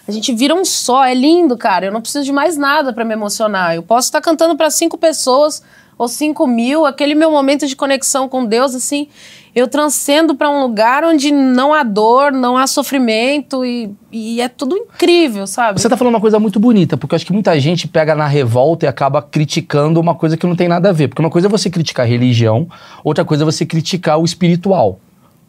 [0.07, 1.87] A gente vira um só, é lindo, cara.
[1.87, 3.73] Eu não preciso de mais nada pra me emocionar.
[3.73, 5.63] Eu posso estar cantando pra cinco pessoas
[5.97, 9.07] ou cinco mil, aquele meu momento de conexão com Deus, assim,
[9.55, 14.49] eu transcendo pra um lugar onde não há dor, não há sofrimento e, e é
[14.49, 15.79] tudo incrível, sabe?
[15.79, 18.27] Você tá falando uma coisa muito bonita, porque eu acho que muita gente pega na
[18.27, 21.07] revolta e acaba criticando uma coisa que não tem nada a ver.
[21.07, 22.67] Porque uma coisa é você criticar a religião,
[23.01, 24.99] outra coisa é você criticar o espiritual.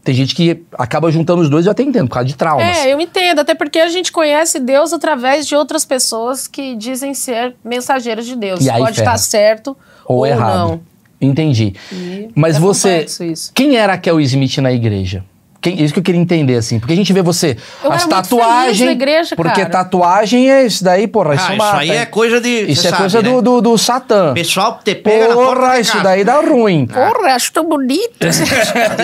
[0.07, 2.65] Tem gente que acaba juntando os dois e eu até entendo, por causa de traumas.
[2.65, 7.13] É, eu entendo, até porque a gente conhece Deus através de outras pessoas que dizem
[7.13, 8.65] ser mensageiros de Deus.
[8.65, 9.15] E aí Pode ferra.
[9.15, 10.59] estar certo ou, ou, errado.
[10.59, 10.81] não.
[11.21, 11.75] Entendi.
[11.91, 13.05] E Mas é você.
[13.53, 15.25] Quem era a Kel Smith na igreja?
[15.67, 16.79] Quem, isso que eu queria entender, assim.
[16.79, 17.57] Porque a gente vê você.
[17.83, 18.81] Eu as tatuagens.
[18.81, 19.69] na igreja, porque cara.
[19.71, 21.35] tatuagem é isso daí, porra.
[21.35, 21.97] Isso, Ah, isso mata, aí hein?
[21.99, 22.71] é coisa de.
[22.71, 23.29] Isso é sabe, coisa né?
[23.31, 24.33] do, do, do Satã.
[24.35, 26.05] Pessoal te pega na porta Porra, de isso casa.
[26.05, 26.87] daí dá ruim.
[26.87, 28.17] Porra, acho tão bonito.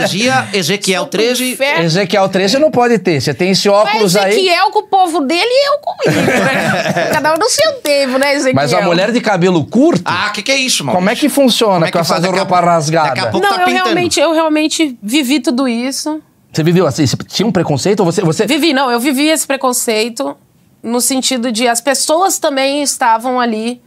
[0.05, 1.53] Dizia Ezequiel 13.
[1.53, 1.85] Inferno.
[1.85, 3.21] Ezequiel 13 não pode ter.
[3.21, 4.33] Você tem esse óculos Mas aí.
[4.33, 6.21] Ezequiel com o povo dele e eu comigo.
[6.31, 7.09] Né?
[7.13, 8.55] Cada um no seu tempo, né, Ezequiel?
[8.55, 10.97] Mas a mulher de cabelo curto, Ah, o que, que é isso, mano?
[10.97, 12.23] como é que funciona Como é que com essas faz?
[12.23, 13.09] Daqui a- roupas rasgadas?
[13.11, 16.21] daqui a pouco- Não, tá eu realmente, eu realmente vivi tudo isso.
[16.53, 17.07] Você viveu assim?
[17.07, 18.01] Você tinha um preconceito?
[18.01, 18.47] Ou você, você...
[18.47, 20.37] Vivi, não, eu vivi esse preconceito
[20.83, 23.81] no sentido de as pessoas também estavam ali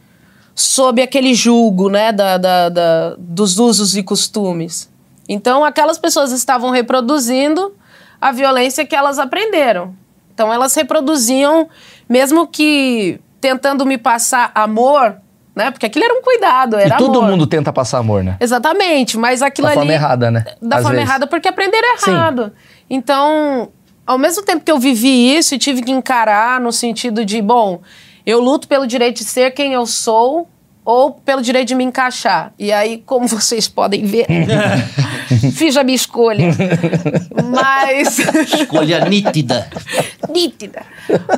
[0.56, 4.90] sob aquele julgo, né, da, da- da- dos usos e costumes.
[5.28, 7.74] Então, aquelas pessoas estavam reproduzindo
[8.22, 9.94] a violência que elas aprenderam.
[10.34, 11.68] Então, elas reproduziam,
[12.08, 15.18] mesmo que tentando me passar amor,
[15.56, 17.32] né, porque aquilo era um cuidado, E era todo amor.
[17.32, 18.36] mundo tenta passar amor, né?
[18.40, 19.80] Exatamente, mas aquilo Da ali.
[19.80, 20.44] forma errada, né?
[20.62, 21.10] Da Às forma vezes.
[21.10, 22.12] errada, porque aprenderam Sim.
[22.12, 22.52] errado.
[22.90, 23.70] Então,
[24.06, 27.82] ao mesmo tempo que eu vivi isso e tive que encarar no sentido de, bom,
[28.26, 30.48] eu luto pelo direito de ser quem eu sou
[30.84, 32.54] ou pelo direito de me encaixar.
[32.60, 34.28] E aí, como vocês podem ver,
[35.56, 36.50] fiz a minha escolha.
[37.44, 38.20] Mas.
[38.54, 39.68] Escolha nítida.
[40.30, 40.84] nítida.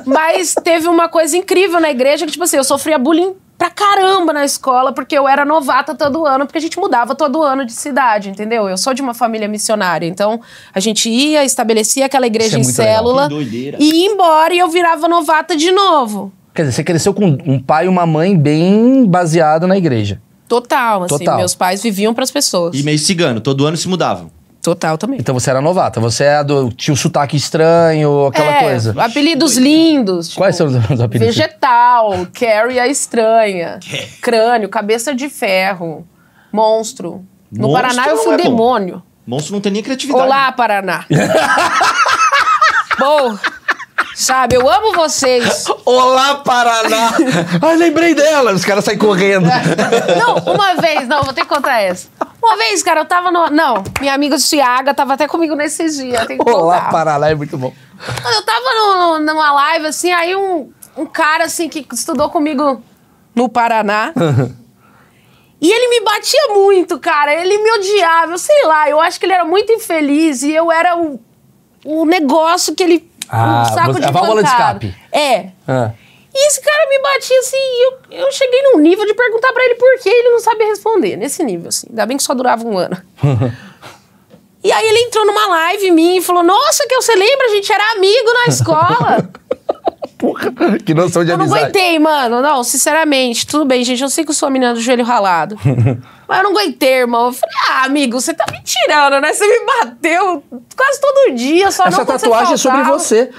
[0.05, 4.31] Mas teve uma coisa incrível na igreja que, tipo assim, eu sofria bullying pra caramba
[4.31, 7.73] na escola, porque eu era novata todo ano, porque a gente mudava todo ano de
[7.73, 8.69] cidade, entendeu?
[8.69, 10.39] Eu sou de uma família missionária, então
[10.73, 13.29] a gente ia, estabelecia aquela igreja Isso é em muito legal.
[13.29, 13.43] célula,
[13.79, 16.31] e ia embora e eu virava novata de novo.
[16.53, 20.21] Quer dizer, você cresceu com um pai e uma mãe bem baseado na igreja.
[20.47, 21.37] Total, assim, Total.
[21.37, 22.73] meus pais viviam pras pessoas.
[22.79, 24.31] E meio cigano, todo ano se mudavam.
[24.61, 25.19] Total também.
[25.19, 25.99] Então você era novata.
[25.99, 28.93] Você é do, tinha o sotaque estranho, aquela é, coisa.
[29.01, 30.29] apelidos lindos.
[30.29, 31.35] tipo, Quais são os, os apelidos?
[31.35, 33.79] Vegetal, Carrie a estranha,
[34.21, 36.05] crânio, cabeça de ferro,
[36.51, 37.23] monstro.
[37.51, 39.01] No Monstro Paraná eu fui é demônio.
[39.25, 40.25] Monstro não tem nem criatividade.
[40.25, 41.05] Olá, Paraná.
[42.99, 43.37] Bom,
[44.15, 45.65] sabe, eu amo vocês.
[45.85, 47.11] Olá, Paraná!
[47.61, 48.53] Ai, lembrei dela.
[48.53, 49.47] Os caras saem correndo.
[50.17, 52.07] Não, uma vez, não, vou ter que contar essa.
[52.47, 53.49] Uma vez, cara, eu tava no.
[53.49, 56.25] Não, minha amiga Ciaga tava até comigo nesses dias.
[56.25, 56.81] Tem que Olá.
[56.89, 57.73] Paraná é muito bom.
[58.33, 62.81] Eu tava no- numa live, assim, aí um, um cara, assim, que estudou comigo
[63.35, 64.13] no Paraná.
[65.59, 67.33] e ele me batia muito, cara.
[67.33, 68.89] Ele me odiava, eu sei lá.
[68.89, 71.19] Eu acho que ele era muito infeliz e eu era o,
[71.83, 74.95] o negócio que ele Ah, um saco você- de a válvula de escape.
[75.11, 75.49] É.
[75.67, 75.91] Ah.
[76.39, 79.65] E esse cara me batia assim, e eu, eu cheguei num nível de perguntar pra
[79.65, 81.17] ele por que ele não sabia responder.
[81.17, 81.87] Nesse nível, assim.
[81.89, 82.95] Ainda bem que só durava um ano.
[84.63, 87.47] e aí ele entrou numa live minha e falou: Nossa, que você lembra?
[87.47, 89.29] A gente era amigo na escola.
[90.17, 90.51] Porra,
[90.83, 91.65] que noção de eu não amizade.
[91.65, 92.41] aguentei, mano.
[92.41, 94.01] Não, sinceramente, tudo bem, gente.
[94.01, 95.57] Eu sei que eu sou a menina do joelho ralado.
[96.27, 97.27] mas eu não aguentei, irmão.
[97.27, 99.33] Eu falei, ah, amigo, você tá me tirando, né?
[99.33, 100.43] Você me bateu
[100.75, 103.29] quase todo dia, só Essa não tatuagem é sobre você.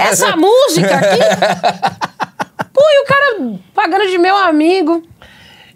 [0.00, 1.18] Essa música aqui.
[2.72, 5.02] Pô, e o cara pagando de meu amigo.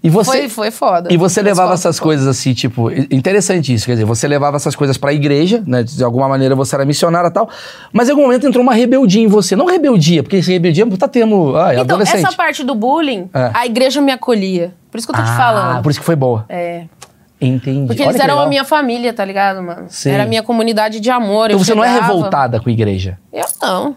[0.05, 1.11] E você, Foi, foi foda.
[1.11, 2.05] E você levava foda, essas foi.
[2.09, 5.83] coisas assim, tipo, interessante isso, quer dizer, você levava essas coisas pra igreja, né?
[5.83, 7.49] De alguma maneira você era missionária e tal,
[7.91, 9.57] mas em algum momento entrou uma rebeldia em você.
[9.57, 11.57] Não rebeldia, porque esse rebeldia tá termo.
[11.57, 12.23] Ah, é Então, adolescente.
[12.27, 13.51] essa parte do bullying, É.
[13.55, 14.75] a igreja me acolhia.
[14.91, 15.83] Por isso que eu tô te Ah, falando.
[15.83, 16.45] por isso que foi boa.
[16.51, 16.85] É.
[17.41, 17.87] Entendi.
[17.87, 19.87] Porque eles eram a minha família, tá ligado, mano?
[19.89, 20.11] Sim.
[20.11, 21.47] Era a minha comunidade de amor.
[21.51, 23.19] Então você não é chegava- revoltada com a igreja.
[23.33, 23.97] Eu não.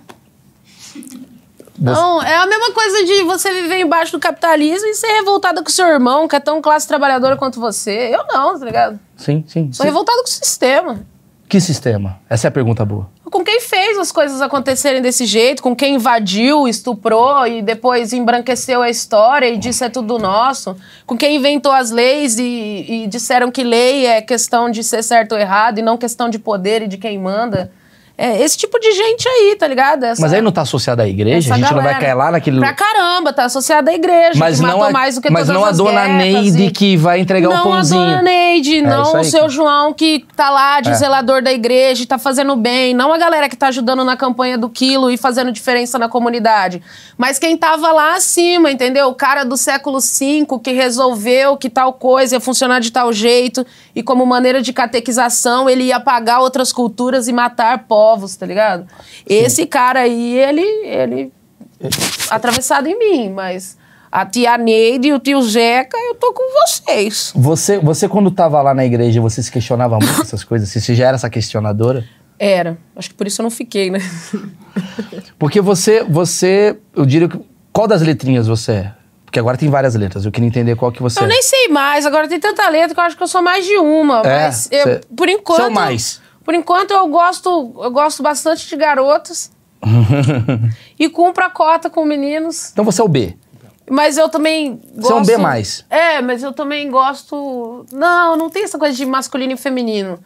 [1.78, 5.70] Não, é a mesma coisa de você viver embaixo do capitalismo e ser revoltada com
[5.70, 8.10] seu irmão, que é tão classe trabalhadora quanto você.
[8.14, 9.00] Eu não, tá ligado?
[9.16, 9.72] Sim, sim.
[9.72, 9.90] Sou sim.
[9.90, 11.06] revoltada com o sistema.
[11.48, 12.20] Que sistema?
[12.30, 13.10] Essa é a pergunta boa.
[13.24, 18.82] Com quem fez as coisas acontecerem desse jeito, com quem invadiu, estuprou e depois embranqueceu
[18.82, 23.52] a história e disse é tudo nosso, com quem inventou as leis e, e disseram
[23.52, 26.88] que lei é questão de ser certo ou errado e não questão de poder e
[26.88, 27.72] de quem manda.
[28.20, 30.04] É esse tipo de gente aí, tá ligado?
[30.04, 31.54] Essa- Mas aí não tá associada à igreja?
[31.54, 32.00] A gente não vai galera.
[32.00, 32.60] cair lá naquele.
[32.60, 35.72] Pra caramba, tá associada à igreja, Mas não a, mais do que mas não a
[35.72, 38.02] dona Neide e- que vai entregar não o pãozinho.
[38.02, 40.94] a dona Neide, É não o seu João que tá lá de É.
[40.96, 44.58] zelador da igreja e tá fazendo bem, não a galera que tá ajudando na campanha
[44.58, 46.82] do quilo e fazendo diferença na comunidade,
[47.20, 49.10] mas quem tava lá acima, entendeu?
[49.10, 53.64] O cara do século V que resolveu que tal coisa ia funcionar de tal jeito
[53.96, 58.88] e como maneira de catequização ele ia apagar outras culturas e matar povos, tá ligado?
[59.28, 61.34] Esse cara aí, ele, ele
[62.30, 63.78] atravessado em mim, mas
[64.10, 67.34] a tia Neide e o tio Zeca, eu tô com vocês.
[67.36, 70.70] Você, você, quando tava lá na igreja, você se questionava muito essas coisas?
[70.70, 72.06] Você já era essa questionadora?
[72.40, 72.78] Era.
[72.96, 74.00] Acho que por isso eu não fiquei, né?
[75.38, 77.40] Porque você, você, eu diria que.
[77.74, 78.94] Qual das letrinhas você é?
[79.26, 80.24] Porque agora tem várias letras.
[80.24, 81.28] Eu queria entender qual que você Eu é.
[81.28, 83.76] nem sei mais, agora tem tanta letra que eu acho que eu sou mais de
[83.76, 84.22] uma.
[84.22, 85.58] É, mas eu, por enquanto.
[85.58, 86.22] Você é o mais.
[86.48, 89.52] Por enquanto eu gosto, eu gosto bastante de garotas.
[90.98, 92.72] e cumpro a cota com meninos.
[92.72, 93.36] Então você é o B.
[93.90, 95.02] Mas eu também gosto.
[95.02, 95.86] Você é um B mais.
[95.90, 97.86] É, mas eu também gosto.
[97.92, 100.20] Não, não tem essa coisa de masculino e feminino.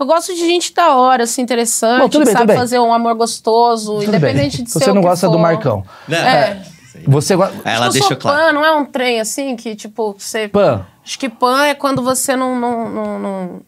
[0.00, 2.56] Eu gosto de gente da hora, assim, interessante, Bom, bem, sabe tudo bem.
[2.56, 4.08] fazer um amor gostoso, Tudo bem.
[4.08, 5.38] independente de ser Você o não que gosta do for.
[5.40, 5.84] Marcão.
[6.08, 6.16] Né?
[6.18, 6.62] É.
[7.06, 7.54] Você gosta.
[7.66, 8.38] Ela Acho que eu deixa sou claro.
[8.38, 10.48] pan, não é um trem assim que, tipo, você.
[10.48, 10.86] Pan.
[11.04, 13.60] Acho que pan é quando você não, não, não, não,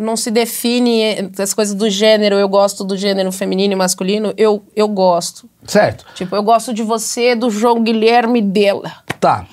[0.00, 2.34] não se define eh, as coisas do gênero.
[2.36, 4.32] Eu gosto do gênero feminino e masculino.
[4.36, 5.48] Eu, eu gosto.
[5.66, 6.04] Certo.
[6.14, 8.90] Tipo, eu gosto de você, do João Guilherme dela.
[9.20, 9.44] Tá.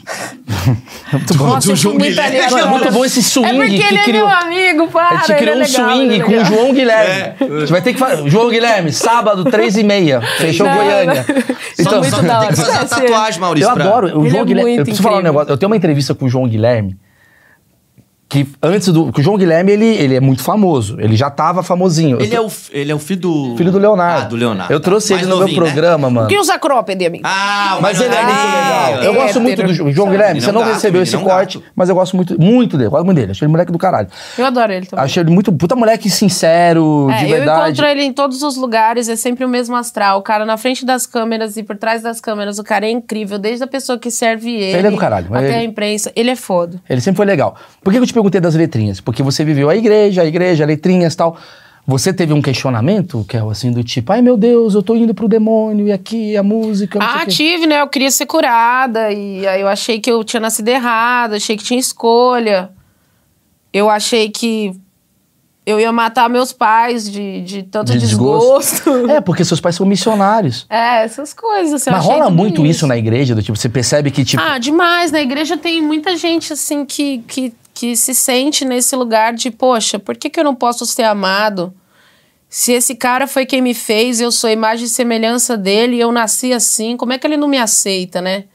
[1.12, 1.48] muito bom.
[1.48, 2.50] Nossa, eu João Guilherme.
[2.50, 4.30] Não, é muito bom esse swing É porque que ele criou.
[4.30, 5.10] é meu amigo, para.
[5.10, 6.46] A gente ele criou é um legal, swing é com o.
[6.46, 7.36] João Guilherme.
[7.40, 8.30] A gente vai ter que fazer.
[8.30, 10.22] João Guilherme, sábado, três e meia.
[10.38, 11.26] Fechou Não, Goiânia.
[11.78, 12.48] Então, Só muito da hora.
[12.48, 13.02] Tem que fazer uma Esquece.
[13.02, 13.70] tatuagem, Maurício.
[13.70, 14.08] eu pra- adoro.
[14.20, 14.70] O Ele João é Guilherme.
[14.72, 15.34] muito Eu preciso falar um incrível.
[15.40, 15.54] negócio.
[15.54, 16.98] Eu tenho uma entrevista com o João Guilherme.
[18.30, 19.10] Que antes do.
[19.14, 21.00] Que o João Guilherme, ele, ele é muito famoso.
[21.00, 22.18] Ele já tava famosinho.
[22.18, 23.56] Eu Ele tô- é, o, ele é o filho do...
[23.58, 24.22] filho do Leonardo.
[24.26, 24.74] Ah, do Leonardo.
[24.74, 25.54] Eu trouxe Mais ele no meu né?
[25.56, 26.26] programa, mano.
[26.28, 27.24] O que usa cropped, amigo?
[27.26, 29.04] Ah, o Mas ele é muito legal.
[29.04, 29.44] Eu gosto hétero.
[29.44, 30.42] muito do Jo- João Guilherme.
[30.42, 31.72] Você não gato, recebeu esse corte, gato.
[31.74, 32.90] mas eu gosto muito, muito dele.
[32.90, 33.32] Gosto muito dele.
[33.32, 34.10] Achei ele moleque do caralho.
[34.38, 35.06] Eu adoro ele também.
[35.06, 35.54] Achei ele muito.
[35.54, 37.64] Puta moleque sincero, É, de eu verdade.
[37.72, 40.20] encontro ele em todos os lugares, é sempre o mesmo astral.
[40.20, 43.40] O cara na frente das câmeras e por trás das câmeras, o cara é incrível,
[43.40, 46.12] desde a pessoa que serve ele, Ele é do caralho, até ele- a imprensa.
[46.16, 46.82] Ele é foda.
[46.90, 47.56] Ele sempre foi legal.
[47.82, 49.00] Por que eu te perguntei das letrinhas?
[49.00, 51.38] Porque você viveu a igreja, a igreja, letrinhas e tal.
[51.86, 55.26] Você teve um questionamento, Kel, assim, do tipo, ai meu Deus, eu tô indo pro
[55.28, 57.00] demônio, e aqui a música.
[57.00, 57.80] não sei Ah, o quê." tive, né?
[57.82, 59.12] Eu queria ser curada.
[59.12, 62.70] E aí eu achei que eu tinha nascido errado, achei que tinha escolha.
[63.72, 64.74] Eu achei que
[65.66, 68.90] eu ia matar meus pais de, de tanto De desgosto.
[69.10, 70.66] É, porque seus pais são missionários.
[70.70, 71.74] É, essas coisas.
[71.82, 74.42] assim, Mas rola muito isso na igreja, do tipo, você percebe que, tipo.
[74.44, 75.12] Ah, demais.
[75.12, 80.00] Na igreja tem muita gente, assim, que, que, que se sente nesse lugar de, poxa,
[80.00, 81.72] por que, que eu não posso ser amado?
[82.50, 86.12] Se esse cara foi quem me fez, eu sou imagem e semelhança dele, e eu
[86.12, 88.46] nasci assim, como é que ele não me aceita, né?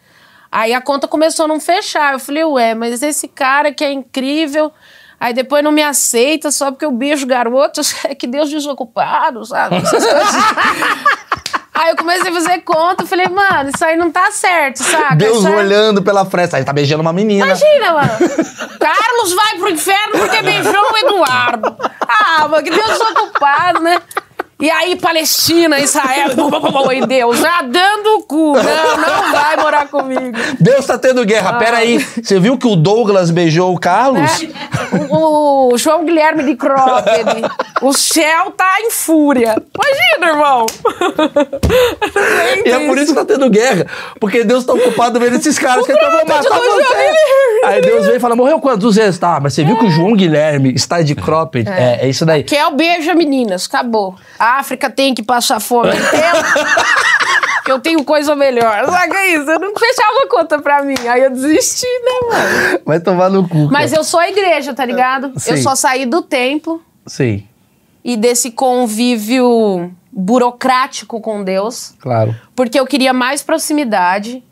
[0.51, 2.15] Aí a conta começou a não fechar.
[2.15, 4.73] Eu falei, ué, mas esse cara que é incrível,
[5.21, 9.77] aí depois não me aceita só porque eu beijo garotos, é que Deus desocupado, sabe?
[11.75, 15.15] Aí eu comecei a fazer conta, falei, mano, isso aí não tá certo, saca?
[15.17, 16.59] Deus aí- olhando pela fresta.
[16.59, 17.47] Aí tá beijando uma menina.
[17.47, 18.11] Imagina, mano.
[18.79, 21.77] Carlos vai pro inferno porque beijou o Eduardo.
[22.07, 23.97] Ah, mano, que Deus desocupado, né?
[24.63, 26.29] E aí, Palestina, Israel,
[26.95, 28.53] e Deus, já dando o cu.
[28.53, 30.39] Não, não vai morar comigo.
[30.61, 31.55] Deus tá tendo guerra.
[31.55, 31.99] Pera aí.
[31.99, 34.21] Você viu que o Douglas beijou o Carlos?
[34.41, 34.53] Né?
[35.11, 37.43] O, o João Guilherme de Cropped.
[37.81, 39.61] O céu tá em fúria.
[39.75, 40.67] Imagina, irmão.
[42.65, 43.85] E é por isso que tá tendo guerra.
[44.21, 47.13] Porque Deus tá ocupado vendo esses caras que então vão matar você.
[47.65, 49.19] Aí Deus vem e fala, morreu quantos vezes?
[49.19, 51.69] Tá, mas você viu que o João Guilherme está de cropped?
[51.69, 52.45] É, é isso daí.
[52.45, 53.67] Que é o beijo, meninas.
[53.67, 54.15] Acabou.
[54.39, 55.93] A África tem que passar fome.
[57.65, 58.85] Que eu tenho coisa melhor.
[58.87, 59.49] Saca isso?
[59.49, 60.97] Eu não fechava conta pra mim.
[61.09, 62.81] Aí eu desisti, né, mano?
[62.85, 63.69] Vai tomar no cu.
[63.71, 64.01] Mas cara.
[64.01, 65.33] eu sou a igreja, tá ligado?
[65.37, 65.53] Sim.
[65.53, 67.47] Eu só saí do templo Sim,
[68.05, 72.35] e desse convívio burocrático com Deus, claro.
[72.55, 74.43] porque eu queria mais proximidade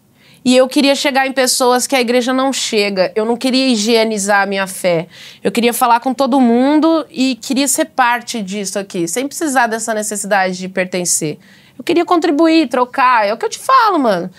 [0.44, 3.12] e eu queria chegar em pessoas que a igreja não chega.
[3.14, 5.06] Eu não queria higienizar a minha fé.
[5.42, 9.92] Eu queria falar com todo mundo e queria ser parte disso aqui, sem precisar dessa
[9.92, 11.38] necessidade de pertencer.
[11.78, 13.26] Eu queria contribuir, trocar.
[13.26, 14.30] É o que eu te falo, mano.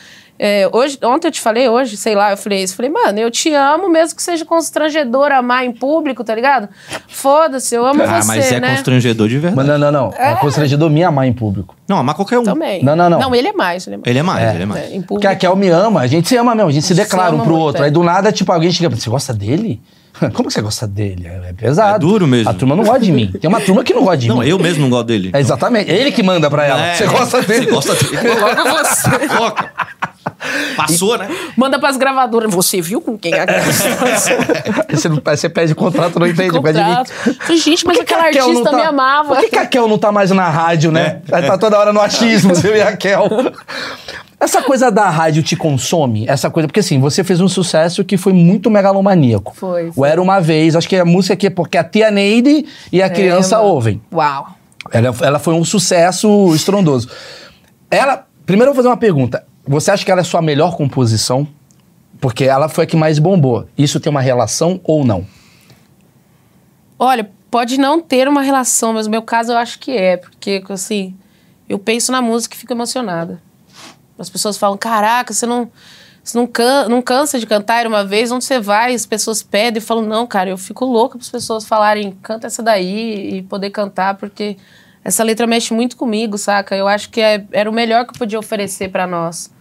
[0.44, 2.76] É, hoje, ontem eu te falei, hoje, sei lá, eu falei isso.
[2.76, 6.68] Falei, mano, eu te amo, mesmo que seja constrangedor amar em público, tá ligado?
[7.08, 8.76] Foda-se, eu amo Ah, você, mas é né?
[8.76, 9.56] constrangedor de verdade.
[9.56, 10.14] Mas não, não, não.
[10.18, 11.76] É, constrangedor me amar em público.
[11.88, 12.44] Não, amar qualquer um.
[12.44, 12.84] Também.
[12.84, 13.20] Não, não, não.
[13.20, 13.86] Não, ele é mais.
[13.86, 14.08] Ele é mais.
[14.08, 14.54] Ele é mais, É.
[14.56, 14.92] ele é mais.
[14.96, 15.02] É.
[15.08, 17.06] Porque a Kel me ama, a gente se ama mesmo, a gente se A gente
[17.06, 17.82] declara se um pro muito, outro.
[17.84, 17.86] é.
[17.86, 19.80] Aí do nada, tipo, alguém chega, você gosta dele?
[20.34, 21.28] Como que você gosta dele?
[21.28, 21.96] É é pesado.
[21.96, 22.50] É duro mesmo.
[22.50, 23.32] A turma não gosta de mim.
[23.40, 24.48] Tem uma turma que não gosta de Não, mim.
[24.48, 25.30] eu mesmo não gosto dele.
[25.34, 25.92] É exatamente.
[25.92, 26.84] É ele que manda pra ela.
[26.86, 27.68] É, você gosta dele?
[27.68, 28.30] Você gosta dele.
[28.42, 29.28] Logo você.
[29.28, 29.72] Coloca.
[30.76, 31.28] Passou, né?
[31.56, 32.54] Manda pras gravadoras.
[32.54, 33.46] Você viu com quem é a
[34.88, 36.52] Aí você, não- você pede contrato, não entende.
[36.62, 36.80] Pede.
[36.80, 37.12] Contrato.
[37.40, 39.30] Falei, Gente, mas aquela artista tá- me amava.
[39.36, 41.22] Por que, que a Kel não tá mais na rádio, né?
[41.32, 43.28] Ela tá toda hora no achismo, você e a Kel.
[44.40, 46.26] Essa coisa da rádio te consome?
[46.28, 49.54] Essa coisa, porque assim, você fez um sucesso que foi muito megalomaníaco.
[49.56, 50.10] Foi, O foi.
[50.10, 53.10] Era Uma Vez, acho que a música aqui é porque a tia Neide e a
[53.10, 53.70] criança mano.
[53.70, 54.02] ouvem.
[54.12, 54.48] Uau.
[54.92, 57.08] Ela, ela foi um sucesso estrondoso.
[57.92, 59.44] Ela, primeiro eu vou fazer uma pergunta.
[59.65, 61.47] Você acha que ela é sua melhor composição?
[62.19, 63.67] Porque ela foi a que mais bombou.
[63.78, 65.26] Isso tem uma relação ou não?
[66.97, 70.63] Olha, pode não ter uma relação, mas no meu caso eu acho que é, porque
[70.69, 71.15] assim,
[71.67, 73.41] eu penso na música e fico emocionada.
[74.17, 75.71] As pessoas falam: "Caraca, você não
[76.24, 79.82] você não, can, não cansa de cantar uma vez, onde você vai, as pessoas pedem,
[79.82, 83.41] eu falo, não, cara, eu fico louca para as pessoas falarem, canta essa daí e
[83.41, 84.56] poder cantar, porque
[85.04, 86.76] essa letra mexe muito comigo, saca?
[86.76, 89.52] Eu acho que é- era o melhor que eu podia oferecer para nós.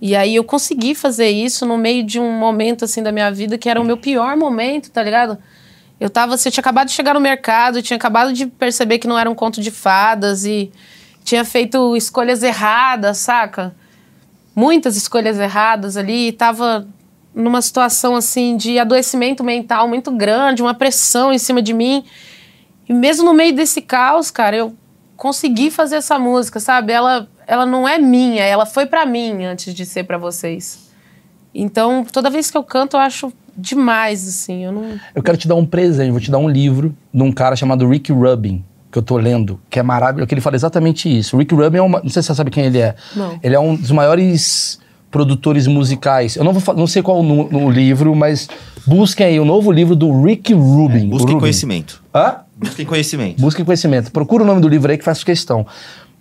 [0.00, 3.58] E aí eu consegui fazer isso no meio de um momento assim da minha vida
[3.58, 5.36] que era o meu pior momento, tá ligado?
[6.00, 9.18] Eu tava, você tinha acabado de chegar no mercado, tinha acabado de perceber que não
[9.18, 10.72] era um conto de fadas e
[11.22, 13.74] tinha feito escolhas erradas, saca?
[14.56, 16.88] Muitas escolhas erradas ali, e tava
[17.34, 22.02] numa situação assim de adoecimento mental muito grande, uma pressão em cima de mim.
[22.90, 24.74] E mesmo no meio desse caos, cara, eu
[25.16, 26.92] consegui fazer essa música, sabe?
[26.92, 30.90] Ela, ela não é minha, ela foi pra mim antes de ser pra vocês.
[31.54, 34.64] Então, toda vez que eu canto, eu acho demais, assim.
[34.64, 34.98] Eu não.
[35.14, 37.88] Eu quero te dar um presente, vou te dar um livro de um cara chamado
[37.88, 41.36] Rick Rubin, que eu tô lendo, que é maravilhoso, que ele fala exatamente isso.
[41.36, 42.96] O Rick Rubin é uma, não sei se você sabe quem ele é.
[43.14, 43.38] Não.
[43.40, 46.36] Ele é um dos maiores produtores musicais.
[46.36, 48.48] Eu não vou não sei qual no livro, mas
[48.86, 51.06] busquem aí o novo livro do Rick Rubin.
[51.06, 51.40] O Busquem Rubin.
[51.40, 52.02] conhecimento.
[52.14, 52.36] Hã?
[52.56, 53.40] Busquem conhecimento.
[53.40, 54.12] Busquem conhecimento.
[54.12, 55.66] Procura o nome do livro aí que faz questão.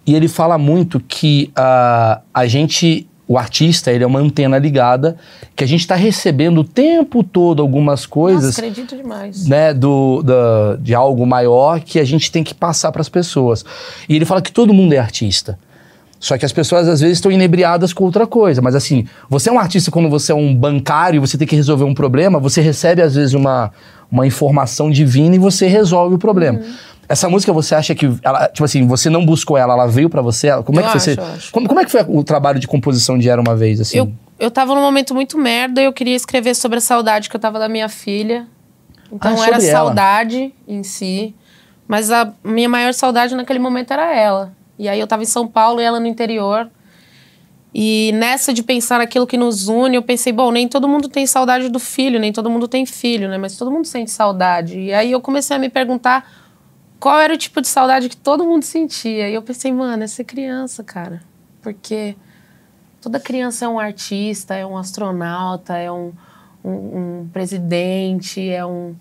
[0.05, 5.17] E ele fala muito que ah, a gente, o artista, ele é uma antena ligada,
[5.55, 9.45] que a gente está recebendo o tempo todo algumas coisas Nossa, acredito demais.
[9.47, 13.63] né, do, da- de algo maior que a gente tem que passar para as pessoas.
[14.07, 15.59] E ele fala que todo mundo é artista.
[16.19, 18.61] Só que as pessoas às vezes estão inebriadas com outra coisa.
[18.61, 21.55] Mas assim, você é um artista quando você é um bancário e você tem que
[21.55, 23.71] resolver um problema, você recebe às vezes uma,
[24.11, 26.59] uma informação divina e você resolve o problema.
[26.59, 26.73] Uhum.
[27.07, 30.21] Essa música você acha que, ela, tipo assim, você não buscou ela, ela veio para
[30.21, 30.49] você?
[30.63, 30.97] Como é que foi?
[30.97, 31.51] acho, você- acho.
[31.51, 33.97] Como, como é que foi o trabalho de composição de Era uma vez assim?
[33.97, 37.35] Eu, eu tava num momento muito merda e eu queria escrever sobre a saudade que
[37.35, 38.45] eu tava da minha filha.
[39.11, 39.71] Então Ah, era ela.
[39.71, 41.33] saudade em si.
[41.87, 44.51] Mas a minha maior saudade naquele momento era ela.
[44.79, 46.71] E aí eu tava em São Paulo e ela no interior.
[47.73, 51.27] E nessa de pensar naquilo que nos une, eu pensei, bom, nem todo mundo tem
[51.27, 53.37] saudade do filho, nem todo mundo tem filho, né?
[53.37, 54.79] Mas todo mundo sente saudade.
[54.79, 56.27] E aí eu comecei a me perguntar
[56.99, 59.29] qual era o tipo de saudade que todo mundo sentia.
[59.29, 61.21] E eu pensei, mano, é ser criança, cara.
[61.61, 62.15] Porque
[63.01, 66.11] toda criança é um artista, é um astronauta, é um,
[66.63, 68.95] um, um presidente, é um.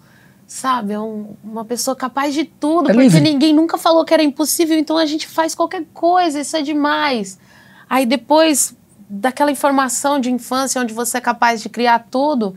[0.51, 3.21] Sabe, é um- uma pessoa capaz de tudo, É porque livre.
[3.21, 7.39] ninguém nunca falou que era impossível, então a gente faz qualquer coisa, isso é demais.
[7.89, 8.75] Aí depois
[9.11, 12.57] daquela informação de infância onde você é capaz de criar tudo,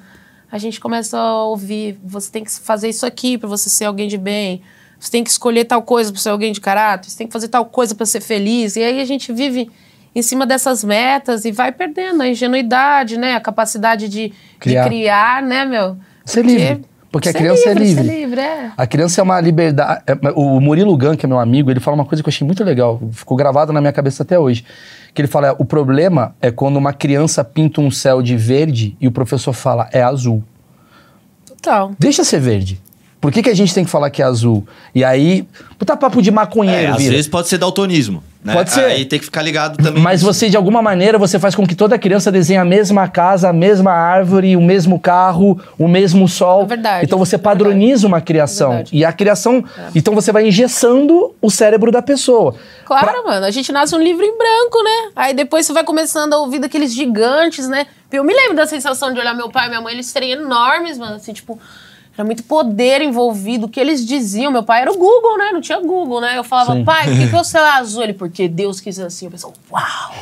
[0.50, 4.08] a gente começa a ouvir, você tem que fazer isso aqui para você ser alguém
[4.08, 4.62] de bem.
[4.98, 7.48] você tem que escolher tal coisa para ser alguém de caráter, você tem que fazer
[7.48, 8.76] tal coisa para ser feliz.
[8.76, 9.68] E aí a gente vive
[10.14, 13.34] em cima dessas metas e vai perdendo a ingenuidade, né?
[13.34, 14.84] A capacidade de Criar.
[14.84, 15.98] de criar né, meu?
[16.24, 16.86] Ser livre.
[17.12, 18.03] Porque a ser criança é livre.
[18.05, 18.72] Ser livre, é.
[18.78, 20.01] A criança é uma liberdade.
[20.07, 22.45] é, O Murilo Gun, que é meu amigo, ele fala uma coisa que eu achei
[22.47, 24.64] muito legal, ficou gravado na minha cabeça até hoje.
[25.14, 28.95] Que ele fala: é, o problema é quando uma criança pinta um céu de verde
[29.01, 30.41] e o professor fala é azul.
[31.45, 31.91] Total.
[31.99, 32.80] Deixa ser verde.
[33.20, 34.66] Por que, que a gente tem que falar que é azul?
[34.95, 35.45] E aí.
[35.78, 37.12] Puta papo de É, maconheiro, às vira.
[37.12, 38.24] vezes pode ser daltonismo.
[38.44, 38.54] Né?
[38.54, 38.86] Pode ser.
[38.86, 40.02] Aí tem que ficar ligado também.
[40.02, 40.34] Mas nisso.
[40.34, 43.54] você, de alguma maneira, você faz com que toda criança desenhe a mesma casa, a
[43.54, 46.64] mesma árvore, o mesmo carro, o mesmo sol.
[46.64, 48.72] É verdade, Então você é padroniza uma criação.
[48.72, 48.98] É verdade.
[48.98, 49.64] e a criação.
[49.94, 52.56] Então você vai engessando o cérebro da pessoa.
[52.86, 53.46] Claro, mano.
[53.46, 55.12] A gente nasce um livro em branco, né?
[55.16, 57.86] Aí depois você vai começando a ouvir daqueles gigantes, né?
[58.12, 60.98] Eu me lembro da sensação de olhar meu pai e minha mãe, eles serem enormes,
[60.98, 61.16] mano.
[61.16, 61.60] Assim, tipo,
[62.22, 63.65] era muito poder envolvido.
[63.65, 64.51] O que eles diziam?
[64.51, 65.49] Meu pai era o Google, né?
[65.51, 66.38] Não tinha Google, né?
[66.38, 66.84] Eu falava, Sim.
[66.86, 68.03] pai, por que, que o céu é azul?
[68.03, 69.26] Ele, porque Deus quis assim.
[69.26, 70.15] Eu pensava, uau!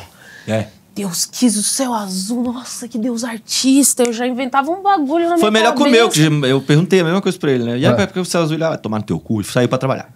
[0.48, 0.66] É.
[0.94, 2.42] Deus quis o céu azul.
[2.52, 4.02] Nossa, que Deus artista.
[4.02, 6.02] Eu já inventava um bagulho na minha Foi melhor que o cabeça.
[6.30, 7.78] meu, que eu perguntei a mesma coisa pra ele, né?
[7.78, 7.94] E aí, É.
[7.94, 8.54] pai, por que você azul?
[8.56, 9.40] Ele, ah, tomar no teu cu.
[9.40, 10.10] E saiu pra trabalhar.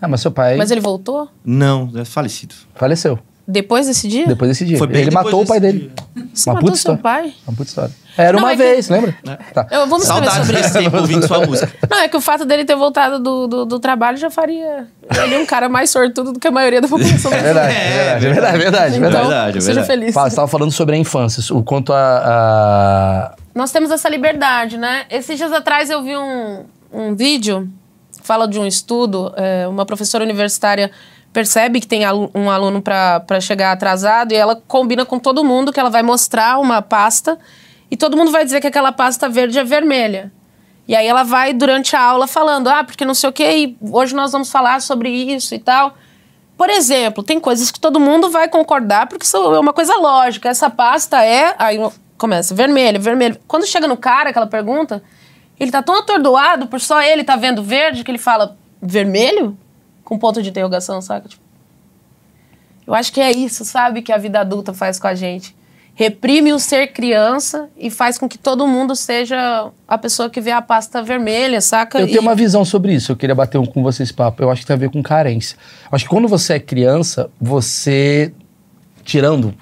[0.00, 1.28] Ah, mas seu pai Mas ele voltou?
[1.44, 2.54] Não, é falecido.
[2.74, 4.26] faleceu Depois desse dia?
[4.26, 4.78] depois desse dia.
[4.78, 5.90] Foi bem ele depois matou o pai dele.
[6.32, 7.02] Você Uma matou puta seu história.
[7.02, 7.34] pai?
[7.46, 7.90] Uma puta história.
[8.16, 9.16] Era Não, uma é que- vez, lembra?
[9.54, 9.66] Tá.
[9.70, 10.72] Eu, vamos escrever Saudades sobre isso.
[10.74, 11.72] desse tempo ouvindo sua música.
[11.90, 14.86] Não, é que o fato dele ter voltado do, do, do trabalho já faria
[15.24, 17.32] ele um cara mais sortudo do que a maioria da população.
[17.32, 18.96] É verdade, É, é verdade, é verdade, é verdade.
[18.96, 19.28] Então, verdade.
[19.28, 19.86] verdade, é seja verdade.
[20.00, 20.14] feliz.
[20.14, 22.22] Fala, você tava falando sobre a infância, o quanto a.
[22.24, 25.04] a- Nós temos essa liberdade, né?
[25.10, 27.68] Esses dias atrás eu vi um, um vídeo
[28.20, 29.32] que fala de um estudo.
[29.36, 30.90] é, uma professora universitária
[31.32, 32.02] percebe que tem
[32.34, 36.58] um aluno para chegar atrasado e ela combina com todo mundo que ela vai mostrar
[36.58, 37.38] uma pasta
[37.90, 40.32] e todo mundo vai dizer que aquela pasta verde é vermelha.
[40.86, 44.14] E aí ela vai durante a aula falando, ah, porque não sei o quê, hoje
[44.14, 45.94] nós vamos falar sobre isso e tal.
[46.56, 50.48] Por exemplo, tem coisas que todo mundo vai concordar porque isso é uma coisa lógica.
[50.48, 51.54] Essa pasta é.
[51.58, 51.78] Aí
[52.18, 53.38] começa vermelho, vermelho.
[53.48, 55.02] Quando chega no cara que ela pergunta,
[55.58, 59.56] ele tá tão atordoado por só ele tá vendo verde que ele fala vermelho?
[60.04, 61.28] Com ponto de interrogação, saca?
[61.28, 61.42] Tipo,
[62.86, 65.54] eu acho que é isso, sabe, que a vida adulta faz com a gente.
[65.94, 70.50] Reprime o ser criança e faz com que todo mundo seja a pessoa que vê
[70.50, 72.00] a pasta vermelha, saca?
[72.00, 74.42] Eu E- tenho uma visão sobre isso, eu queria bater um com vocês papo.
[74.42, 75.56] Eu acho que tem a ver com carência.
[75.84, 78.32] Eu acho que quando você é criança, você.
[79.04, 79.52] Tirando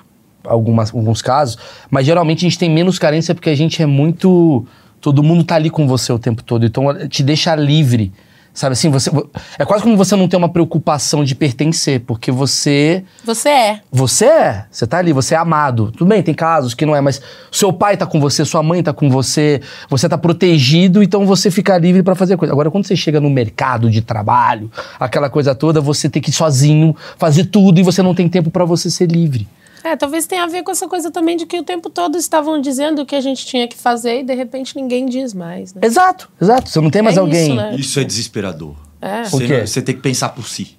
[0.44, 1.58] algumas, alguns casos,
[1.90, 4.64] mas geralmente a gente tem menos carência porque a gente é muito.
[5.00, 6.64] Todo mundo tá ali com você o tempo todo.
[6.64, 8.12] Então te deixa livre.
[8.52, 9.10] Sabe assim, você.
[9.58, 13.04] É quase como você não ter uma preocupação de pertencer, porque você.
[13.24, 13.80] Você é.
[13.92, 15.92] Você é, você tá ali, você é amado.
[15.92, 17.22] Tudo bem, tem casos que não é, mas
[17.52, 21.50] seu pai tá com você, sua mãe tá com você, você tá protegido, então você
[21.50, 22.52] fica livre pra fazer coisa.
[22.52, 26.34] Agora, quando você chega no mercado de trabalho, aquela coisa toda, você tem que ir
[26.34, 29.46] sozinho, fazer tudo e você não tem tempo pra você ser livre.
[29.82, 32.60] É, talvez tenha a ver com essa coisa também de que o tempo todo estavam
[32.60, 35.80] dizendo o que a gente tinha que fazer e de repente ninguém diz mais, né?
[35.84, 36.68] Exato, exato.
[36.68, 37.46] Você não tem mais É alguém.
[37.46, 37.74] isso, né?
[37.76, 38.74] Isso é desesperador.
[39.00, 39.22] É.
[39.22, 40.76] Por Você, você tem que pensar por si.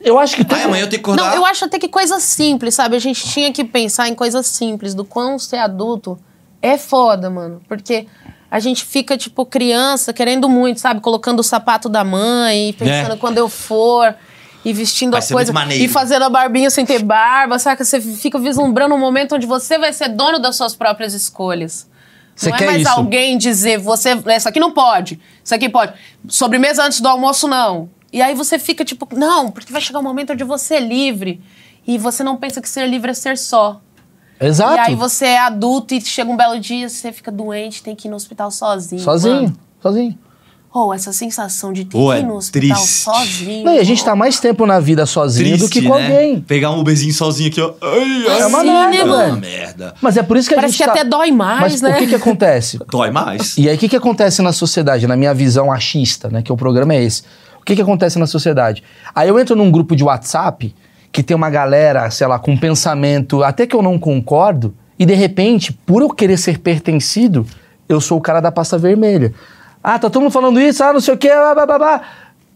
[0.00, 0.58] Eu acho que todo...
[0.58, 1.30] Ai, amanhã eu tenho que acordar.
[1.30, 2.94] Não, eu acho até que coisas simples, sabe?
[2.96, 6.18] A gente tinha que pensar em coisas simples, do quão ser adulto
[6.60, 7.60] é foda, mano.
[7.68, 8.06] Porque
[8.50, 11.00] a gente fica, tipo, criança, querendo muito, sabe?
[11.00, 13.16] Colocando o sapato da mãe, e pensando É.
[13.16, 14.14] quando eu for,
[14.64, 17.84] e vestindo Vai a coisa, e fazendo a barbinha sem ter barba, saca?
[17.84, 21.88] Você fica vislumbrando um momento onde você vai ser dono das suas próprias escolhas.
[22.34, 22.90] Você não quer é mais isso?
[22.90, 25.92] alguém dizer, você, isso aqui não pode, isso aqui pode.
[26.28, 27.88] Sobremesa antes do almoço, não.
[28.12, 31.40] E aí você fica tipo, não, porque vai chegar um momento onde você é livre.
[31.86, 33.80] E você não pensa que ser livre é ser só.
[34.40, 34.76] Exato.
[34.76, 38.08] E aí você é adulto e chega um belo dia, você fica doente, tem que
[38.08, 39.02] ir no hospital sozinho.
[39.02, 40.18] Sozinho, Mano, sozinho.
[40.74, 42.92] Oh, essa sensação de ter Pô, que ir é no hospital triste.
[43.04, 43.64] sozinho.
[43.64, 46.02] Não, e a gente tá mais tempo na vida sozinho do que com né?
[46.02, 46.40] alguém.
[46.40, 47.72] Pegar um Uberzinho sozinho aqui, ó.
[47.80, 49.36] Ai, ai, É uma Sim, merda, né, é uma mano?
[49.40, 49.94] merda.
[50.02, 51.00] Mas é por isso que a Parece gente que tá...
[51.00, 51.94] até dói mais, Mas né?
[51.94, 52.78] o que que acontece?
[52.90, 53.56] Dói mais.
[53.56, 56.42] E aí, o que, que acontece na sociedade, na minha visão achista, né?
[56.42, 57.22] Que o programa é esse.
[57.60, 58.82] O que, que acontece na sociedade?
[59.14, 60.74] Aí eu entro num grupo de WhatsApp
[61.10, 65.06] que tem uma galera, sei lá, com um pensamento até que eu não concordo, e
[65.06, 67.46] de repente, por eu querer ser pertencido,
[67.88, 69.32] eu sou o cara da pasta vermelha.
[69.86, 72.02] Ah, tá todo mundo falando isso, ah, não sei o quê, blá, blá, blá, blá.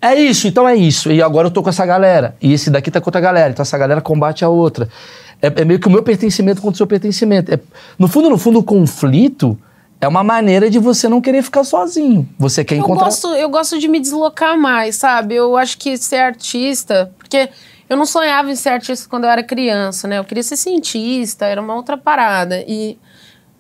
[0.01, 1.13] É isso, então é isso.
[1.13, 2.35] E agora eu tô com essa galera.
[2.41, 3.51] E esse daqui tá com outra galera.
[3.51, 4.89] Então essa galera combate a outra.
[5.43, 7.53] É, é meio que o meu pertencimento contra o seu pertencimento.
[7.53, 7.61] É-
[7.99, 9.59] no fundo, no fundo, o conflito
[10.01, 12.27] é uma maneira de você não querer ficar sozinho.
[12.39, 13.05] Você quer Eu encontrar.
[13.07, 15.35] gosto, eu gosto de me deslocar mais, sabe?
[15.35, 17.13] Eu acho que ser artista.
[17.19, 17.49] Porque
[17.91, 20.19] eu não sonhava em ser artista quando eu era criança, né?
[20.19, 22.65] Eu queria ser cientista, era uma outra parada.
[22.69, 22.97] E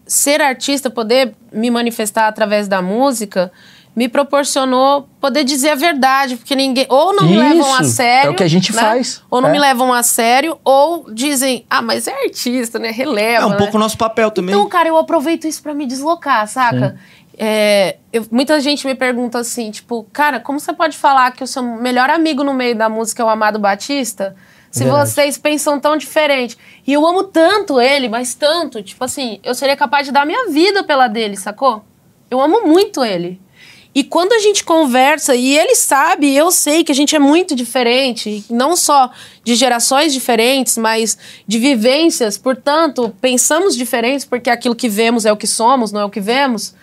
[0.09, 3.53] ser artista, poder me manifestar através da música,
[3.95, 8.29] me proporcionou poder dizer a verdade, porque ninguém ou não me levam a Isso, sério,
[8.29, 8.81] é o que a gente né?
[8.81, 9.53] faz, ou não é.
[9.53, 12.91] me levam a sério, ou dizem, ah, mas é artista, né?
[12.91, 13.43] Releva.
[13.43, 13.57] É um né?
[13.57, 14.55] pouco o nosso papel também.
[14.55, 16.97] Então, cara, eu aproveito isso pra me deslocar, saca?
[17.37, 21.47] É, eu- muita gente me pergunta assim, tipo, cara, como você pode falar que o
[21.47, 24.35] seu melhor amigo no meio da música é o Amado Batista?
[24.71, 25.11] Se Verdade.
[25.11, 26.57] vocês pensam tão diferente.
[26.87, 30.49] E eu amo tanto ele, mas tanto, tipo assim, eu seria capaz de dar minha
[30.51, 31.83] vida pela dele, sacou?
[32.31, 33.41] Eu amo muito ele.
[33.95, 37.55] E quando a gente conversa, e ele sabe, eu sei que a gente é muito
[37.55, 39.11] diferente, não só
[39.43, 45.37] de gerações diferentes, mas de vivências, portanto, pensamos diferentes, porque aquilo que vemos é o
[45.37, 46.75] que somos, não é o que vemos.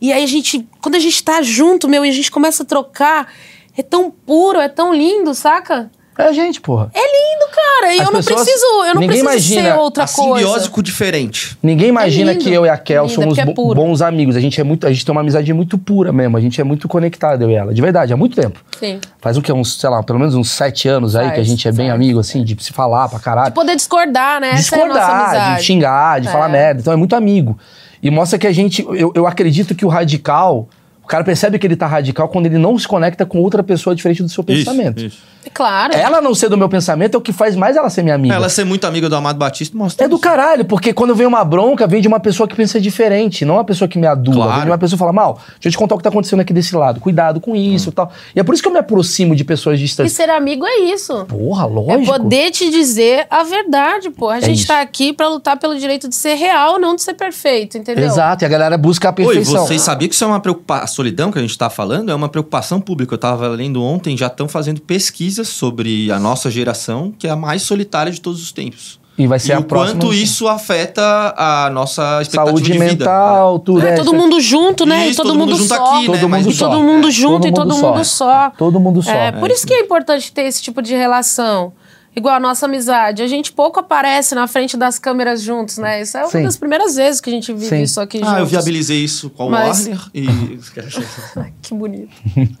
[0.00, 2.66] E aí a gente, quando a gente tá junto, meu, e a gente começa a
[2.66, 3.32] trocar,
[3.76, 5.90] é tão puro, é tão lindo, saca?
[6.18, 6.90] É a gente, porra.
[6.92, 7.94] É lindo, cara.
[7.94, 10.38] E As eu não pessoas- preciso, eu não ninguém preciso imagina ser outra a coisa.
[10.44, 11.56] simbiose com o diferente.
[11.62, 14.34] Ninguém imagina É que eu e a Kel Lindo, é somos é bons amigos.
[14.34, 16.36] A gente é muito, a gente tem uma amizade muito pura mesmo.
[16.36, 17.72] A gente é muito conectado, eu e ela.
[17.72, 18.58] De verdade, há muito tempo.
[18.80, 18.98] Sim.
[19.20, 21.44] Faz um que uns, sei lá, pelo menos uns sete anos aí Faz, que a
[21.44, 23.50] gente é bem amigo, assim, de se falar pra caralho.
[23.50, 24.50] De poder discordar, né?
[24.54, 26.32] Essa é a nossa discordar, de xingar, de É.
[26.32, 26.80] falar merda.
[26.80, 27.56] Então é muito amigo.
[28.02, 28.82] E mostra que a gente.
[28.90, 30.68] Eu, eu acredito que o radical.
[31.08, 33.96] O cara percebe que ele tá radical quando ele não se conecta com outra pessoa
[33.96, 35.02] diferente do seu pensamento.
[35.02, 35.22] Isso.
[35.42, 35.94] É Claro.
[35.94, 38.34] Ela não ser do meu pensamento é o que faz mais ela ser minha amiga.
[38.34, 40.04] Ela ser muito amiga do Amado Batista mostra.
[40.04, 40.22] É do isso.
[40.22, 43.64] caralho, porque quando vem uma bronca, vem de uma pessoa que pensa diferente, não uma
[43.64, 44.36] pessoa que me adula.
[44.36, 44.52] Claro.
[44.52, 46.40] Vem de uma pessoa que fala, mal, deixa eu te contar o que tá acontecendo
[46.40, 47.00] aqui desse lado.
[47.00, 48.12] Cuidado com isso e tal.
[48.36, 50.12] E é por isso que eu me aproximo de pessoas E distantes.
[50.12, 51.24] ser amigo é isso.
[51.24, 52.04] Porra, É lógico.
[52.18, 54.28] poder te dizer a verdade, pô.
[54.28, 54.66] A gente isso.
[54.66, 58.04] tá aqui pra lutar pelo direito de ser real, não de ser perfeito, entendeu?
[58.04, 59.66] Exato, e a galera busca a Oi, perfeição.
[59.66, 60.97] vocês sabiam que isso é uma preocupação?
[60.98, 63.14] A solidão que a gente tá falando é uma preocupação pública.
[63.14, 67.36] Eu tava lendo ontem, já estão fazendo pesquisas sobre a nossa geração, que é a
[67.36, 68.98] mais solitária de todos os tempos.
[69.16, 70.00] E vai ser e a o próxima.
[70.00, 71.00] quanto isso afeta
[71.38, 72.84] a nossa expectativa Saúde de vida.
[73.04, 73.86] mental, tudo.
[73.86, 75.06] É, é, todo mundo junto, né?
[75.08, 75.74] Isso, e todo, mundo, só.
[75.76, 76.20] aqui, Todo né?
[76.22, 76.68] mundo Mas E só.
[76.68, 78.50] todo mundo É, junto e todo mundo só.
[78.58, 79.12] Todo mundo só.
[79.12, 81.72] É, por isso que é importante ter esse tipo de relação.
[82.18, 83.22] Igual a nossa amizade.
[83.22, 86.02] A gente pouco aparece na frente das câmeras juntos, né?
[86.02, 86.42] Isso é uma Sim.
[86.42, 87.82] das primeiras vezes que a gente vive Sim.
[87.82, 88.38] isso aqui Ah, juntos.
[88.40, 90.26] eu viabilizei isso com o Mas- Warner e...
[91.36, 92.10] Ai, que bonito.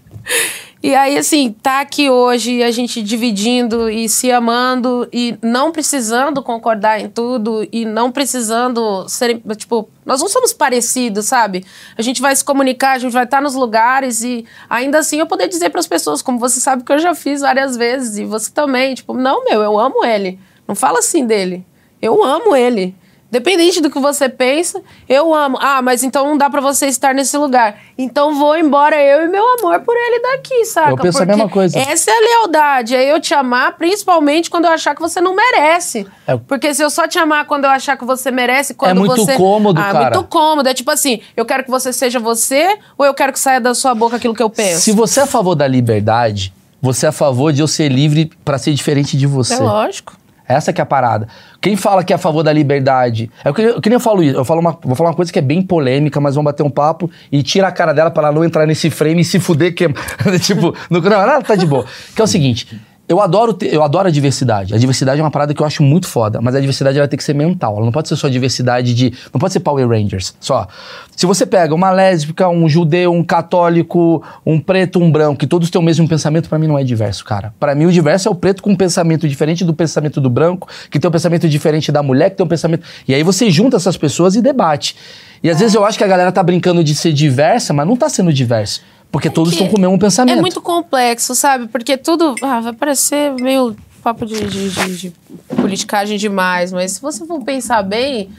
[0.80, 6.40] e aí, assim, tá aqui hoje a gente dividindo e se amando e não precisando
[6.40, 9.42] concordar em tudo e não precisando ser.
[9.56, 11.64] Tipo, nós não somos parecidos, sabe?
[11.96, 15.26] A gente vai se comunicar, a gente vai estar nos lugares e ainda assim eu
[15.26, 18.24] poder dizer para as pessoas, como você sabe que eu já fiz várias vezes e
[18.24, 20.38] você também, tipo, não, meu, eu amo ele.
[20.66, 21.66] Não fala assim dele.
[22.00, 22.94] Eu amo ele.
[23.30, 25.58] Dependente do que você pensa, eu amo.
[25.60, 27.76] Ah, mas então não dá pra você estar nesse lugar.
[27.98, 30.90] Então vou embora eu e meu amor por ele daqui, saca?
[30.90, 31.78] Eu penso a Porque mesma coisa.
[31.78, 32.96] Essa é a lealdade.
[32.96, 36.06] É eu te amar, principalmente quando eu achar que você não merece.
[36.26, 36.38] É.
[36.38, 39.36] Porque se eu só te amar quando eu achar que você merece, quando muito você.
[39.36, 40.16] cômodo, ah, cara.
[40.16, 40.66] muito cômodo.
[40.66, 43.74] É tipo assim, eu quero que você seja você ou eu quero que saia da
[43.74, 44.80] sua boca aquilo que eu penso.
[44.80, 48.30] Se você é a favor da liberdade, você é a favor de eu ser livre
[48.42, 49.54] pra ser diferente de você.
[49.54, 50.16] É lógico.
[50.48, 51.28] Essa que é a parada.
[51.60, 53.30] Quem fala que é a favor da liberdade.
[53.44, 54.36] É que, eu- que nem eu falo isso.
[54.36, 56.70] Eu falo uma, vou falar uma coisa que é bem polêmica, mas vamos bater um
[56.70, 59.74] papo e tira a cara dela pra ela não entrar nesse frame e se fuder.
[59.74, 59.86] Que,
[60.40, 61.84] tipo, no, não, ela tá de boa.
[62.14, 62.80] Que é o seguinte.
[63.08, 64.74] Eu adoro, eu adoro a diversidade.
[64.74, 67.16] A diversidade é uma parada que eu acho muito foda, mas a diversidade ela tem
[67.16, 67.76] que ser mental.
[67.76, 69.14] Ela não pode ser só diversidade de.
[69.32, 70.34] Não pode ser Power Rangers.
[70.38, 70.68] Só.
[71.16, 75.70] Se você pega uma lésbica, um judeu, um católico, um preto, um branco, que todos
[75.70, 77.54] têm o mesmo pensamento, pra mim não é diverso, cara.
[77.58, 80.68] Pra mim o diverso é o preto com um pensamento diferente do pensamento do branco,
[80.90, 82.84] que tem um pensamento diferente da mulher, que tem um pensamento.
[83.08, 84.94] E aí você junta essas pessoas e debate.
[85.42, 87.96] E às vezes eu acho que a galera tá brincando de ser diversa, mas não
[87.96, 88.82] tá sendo diverso.
[89.10, 90.36] Porque todos que estão com o mesmo pensamento.
[90.38, 91.66] É muito complexo, sabe?
[91.68, 92.34] Porque tudo.
[92.42, 95.12] Ah, vai parecer meio papo de, de, de- de
[95.56, 98.30] politicagem demais, mas se você for pensar bem,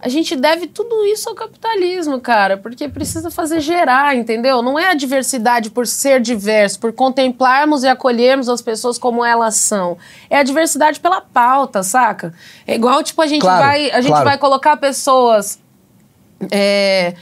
[0.00, 4.60] a gente deve tudo isso ao capitalismo, cara, porque precisa fazer gerar, entendeu?
[4.60, 9.54] Não é a diversidade por ser diverso, por contemplarmos e acolhermos as pessoas como elas
[9.54, 9.96] são.
[10.28, 12.34] É a diversidade pela pauta, saca?
[12.66, 13.90] É igual, tipo, a gente Claro, vai.
[13.92, 14.24] A gente claro.
[14.24, 15.58] vai colocar pessoas
[16.50, 17.14] é,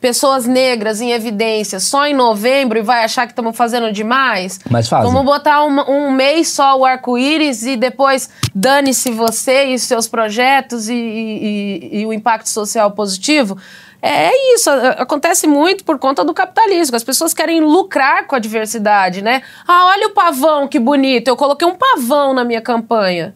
[0.00, 4.60] pessoas negras em evidência só em novembro e vai achar que estamos fazendo demais?
[4.70, 5.10] Mas fazem.
[5.10, 10.88] Vamos botar um, um mês só o arco-íris e depois dane-se você e seus projetos
[10.88, 13.56] e, e- e- o impacto social positivo?
[14.00, 16.94] É isso, a- acontece muito por conta do capitalismo.
[16.96, 19.42] As pessoas querem lucrar com a diversidade, né?
[19.66, 21.26] Ah, olha o pavão, que bonito.
[21.28, 23.34] Eu coloquei um pavão na minha campanha.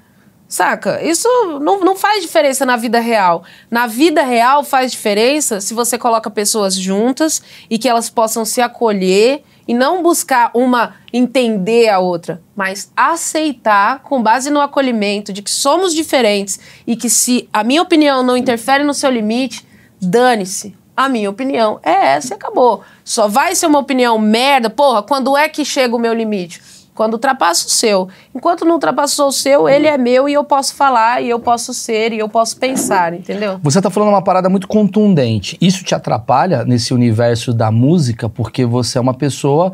[0.50, 1.00] Saca?
[1.00, 1.28] Isso
[1.62, 3.44] não, não faz diferença na vida real.
[3.70, 7.40] Na vida real faz diferença se você coloca pessoas juntas
[7.70, 14.02] e que elas possam se acolher e não buscar uma entender a outra, mas aceitar
[14.02, 18.36] com base no acolhimento de que somos diferentes e que se a minha opinião não
[18.36, 19.64] interfere no seu limite,
[20.02, 20.76] dane-se.
[20.96, 22.82] A minha opinião é essa e acabou.
[23.04, 24.68] Só vai ser uma opinião merda.
[24.68, 26.60] Porra, quando é que chega o meu limite?
[27.00, 28.10] Quando ultrapassa o seu.
[28.34, 31.72] Enquanto não ultrapassou o seu, ele é meu e eu posso falar, e eu posso
[31.72, 33.58] ser, e eu posso pensar, entendeu?
[33.62, 35.56] Você tá falando uma parada muito contundente.
[35.62, 39.72] Isso te atrapalha nesse universo da música porque você é uma pessoa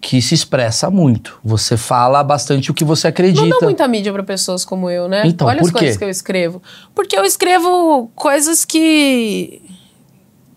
[0.00, 1.40] que se expressa muito.
[1.42, 3.42] Você fala bastante o que você acredita.
[3.42, 5.24] Não dou muita mídia pra pessoas como eu, né?
[5.26, 5.98] Então, Olha as coisas quê?
[5.98, 6.62] que eu escrevo.
[6.94, 9.60] Porque eu escrevo coisas que.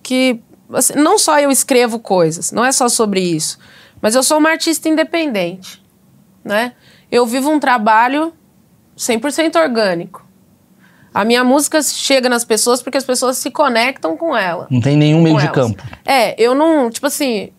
[0.03, 0.39] que.
[0.72, 3.57] assim, não só eu escrevo coisas, não é só sobre isso.
[3.99, 5.82] Mas eu sou uma artista independente,
[6.43, 6.73] né?
[7.11, 8.33] Eu vivo um trabalho
[8.97, 10.23] 100% orgânico.
[11.13, 14.97] A minha música chega nas pessoas porque as pessoas se conectam com ela Não tem
[14.97, 15.55] nenhum meio com de elas.
[15.55, 15.83] campo.
[16.03, 17.51] É, eu não, tipo assim,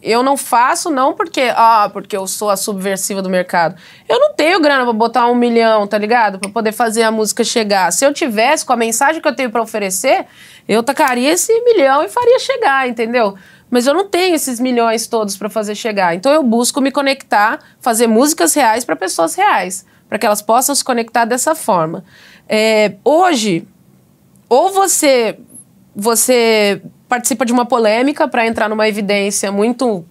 [0.00, 3.74] eu não faço não porque, ah, porque eu sou a subversiva do mercado.
[4.08, 6.38] Eu não tenho grana pra botar um milhão, tá ligado?
[6.38, 7.90] Pra poder fazer a música chegar.
[7.92, 10.26] Se eu tivesse com a mensagem que eu tenho pra oferecer,
[10.68, 13.34] eu tacaria esse milhão e faria chegar, entendeu?
[13.70, 16.14] Mas eu não tenho esses milhões todos pra fazer chegar.
[16.14, 20.74] Então eu busco me conectar, fazer músicas reais pra pessoas reais, pra que elas possam
[20.74, 22.04] se conectar dessa forma.
[22.48, 23.66] É, hoje,
[24.48, 25.38] ou você
[25.96, 30.04] você participa de uma polêmica para entrar numa evidência muito,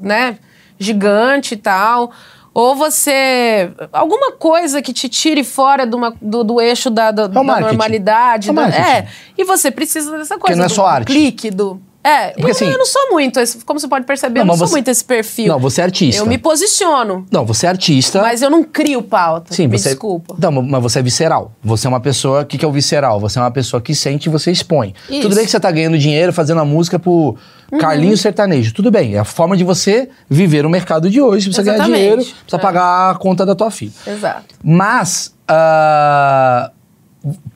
[0.00, 0.38] né,
[0.78, 2.10] gigante e tal,
[2.52, 7.42] ou você alguma coisa que te tire fora do, do, do eixo da, da, da
[7.42, 8.82] normalidade, É da- marketing.
[8.88, 9.08] é,
[9.38, 11.06] e você precisa dessa coisa não é só arte.
[11.06, 14.40] clique do é, Porque eu, assim- eu não sou muito, esse- como você pode perceber,
[14.40, 15.48] Não, eu não sou você- muito esse perfil.
[15.48, 16.22] Não, você é artista.
[16.22, 18.20] Eu me posiciono, Não, você é artista.
[18.22, 19.52] mas eu não crio pauta.
[19.54, 19.90] Sim, me você.
[19.90, 20.34] desculpa.
[20.38, 21.52] Não, mas você é visceral.
[21.62, 22.42] Você é uma pessoa.
[22.42, 23.18] O que, que é o visceral?
[23.20, 24.94] Você é uma pessoa que sente e você expõe.
[25.10, 25.22] Isso.
[25.22, 27.36] Tudo bem que você tá ganhando dinheiro fazendo a música pro
[27.72, 27.78] Uhum.
[27.78, 28.72] Carlinhos Sertanejo.
[28.72, 29.14] Tudo bem.
[29.16, 31.46] É a forma de você viver o mercado de hoje.
[31.46, 31.98] Você precisa ganhar Exatamente.
[32.00, 32.58] dinheiro, precisa É.
[32.58, 33.90] pagar a conta da tua filha.
[34.06, 34.54] Exato.
[34.62, 36.70] Mas, ah,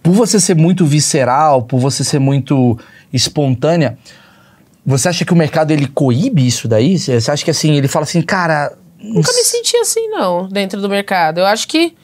[0.02, 2.76] por você ser muito visceral, por você ser muito
[3.12, 3.96] espontânea,
[4.90, 6.98] você acha que o mercado ele coíbe isso daí?
[6.98, 8.76] Você acha que assim, ele fala assim, cara.
[8.98, 11.38] Nunca me senti assim, não, dentro do mercado.
[11.38, 11.96] Eu acho que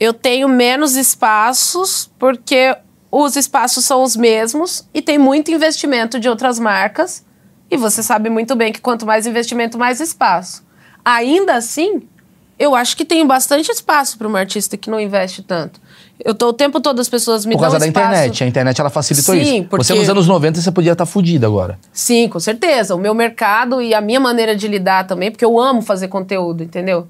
[0.00, 2.74] eu tenho menos espaços porque
[3.10, 7.24] os espaços são os mesmos e tem muito investimento de outras marcas.
[7.70, 10.64] E você sabe muito bem que quanto mais investimento, mais espaço.
[11.04, 12.02] Ainda assim,
[12.58, 15.80] eu acho que tem bastante espaço para uma artista que não investe tanto.
[16.24, 18.06] Eu tô o tempo todo as pessoas me Por causa dão da espaço.
[18.08, 18.44] internet.
[18.44, 19.64] A internet ela facilitou Sim, isso.
[19.68, 21.78] porque- Você nos anos 90 você podia estar fudido agora.
[21.92, 22.94] Sim, com certeza.
[22.94, 26.62] O meu mercado e a minha maneira de lidar também, porque eu amo fazer conteúdo,
[26.62, 27.08] entendeu?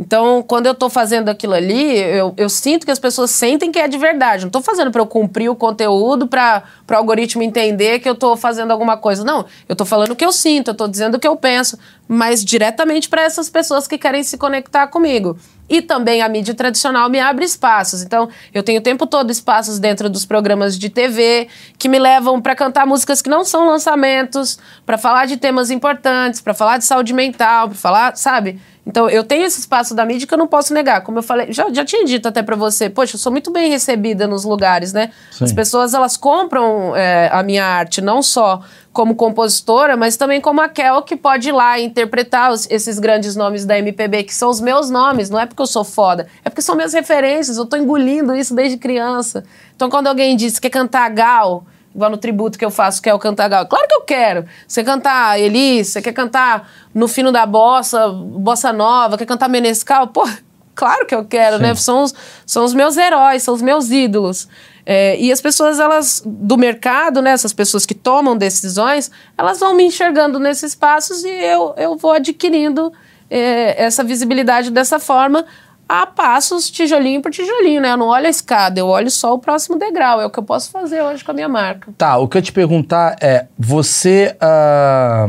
[0.00, 3.78] Então, quando eu tô fazendo aquilo ali, eu, eu sinto que as pessoas sentem que
[3.78, 4.44] é de verdade.
[4.44, 8.34] Não tô fazendo para eu cumprir o conteúdo, para o algoritmo entender que eu tô
[8.34, 9.22] fazendo alguma coisa.
[9.22, 11.78] Não, eu tô falando o que eu sinto, eu tô dizendo o que eu penso,
[12.08, 15.36] mas diretamente para essas pessoas que querem se conectar comigo.
[15.68, 18.02] E também a mídia tradicional me abre espaços.
[18.02, 21.46] Então, eu tenho o tempo todo espaços dentro dos programas de TV
[21.78, 26.40] que me levam para cantar músicas que não são lançamentos, para falar de temas importantes,
[26.40, 28.58] para falar de saúde mental, para falar, sabe?
[28.86, 31.02] Então, eu tenho esse espaço da mídia que eu não posso negar.
[31.02, 33.70] Como eu falei, já, já tinha dito até para você, poxa, eu sou muito bem
[33.70, 35.10] recebida nos lugares, né?
[35.30, 35.44] Sim.
[35.44, 38.62] As pessoas, elas compram é, a minha arte, não só
[38.92, 43.36] como compositora, mas também como a Kel, que pode ir lá interpretar os- esses grandes
[43.36, 46.48] nomes da MPB, que são os meus nomes, não é porque eu sou foda, é
[46.50, 49.44] porque são minhas referências, eu tô engolindo isso desde criança.
[49.76, 51.64] Então, quando alguém diz que quer cantar Gal,
[51.94, 54.46] igual no tributo que eu faço, que é o cantar Gal, claro que eu quero.
[54.66, 60.08] Você cantar Elis, você quer cantar No Fino da Bossa, Bossa Nova, quer cantar Menescal,
[60.08, 60.28] pô,
[60.74, 61.62] claro que eu quero, Sim.
[61.62, 61.74] né?
[61.74, 62.14] São os,
[62.46, 64.48] são os meus heróis, são os meus ídolos.
[64.86, 69.74] É, e as pessoas, elas, do mercado, né, essas pessoas que tomam decisões, elas vão
[69.74, 72.92] me enxergando nesses espaços e eu, eu vou adquirindo
[73.28, 75.44] é, essa visibilidade dessa forma
[75.90, 77.92] a passos, tijolinho por tijolinho, né?
[77.92, 80.20] Eu não olho a escada, eu olho só o próximo degrau.
[80.20, 81.92] É o que eu posso fazer hoje com a minha marca.
[81.98, 84.36] Tá, o que eu te perguntar é, você.
[84.40, 85.28] ah,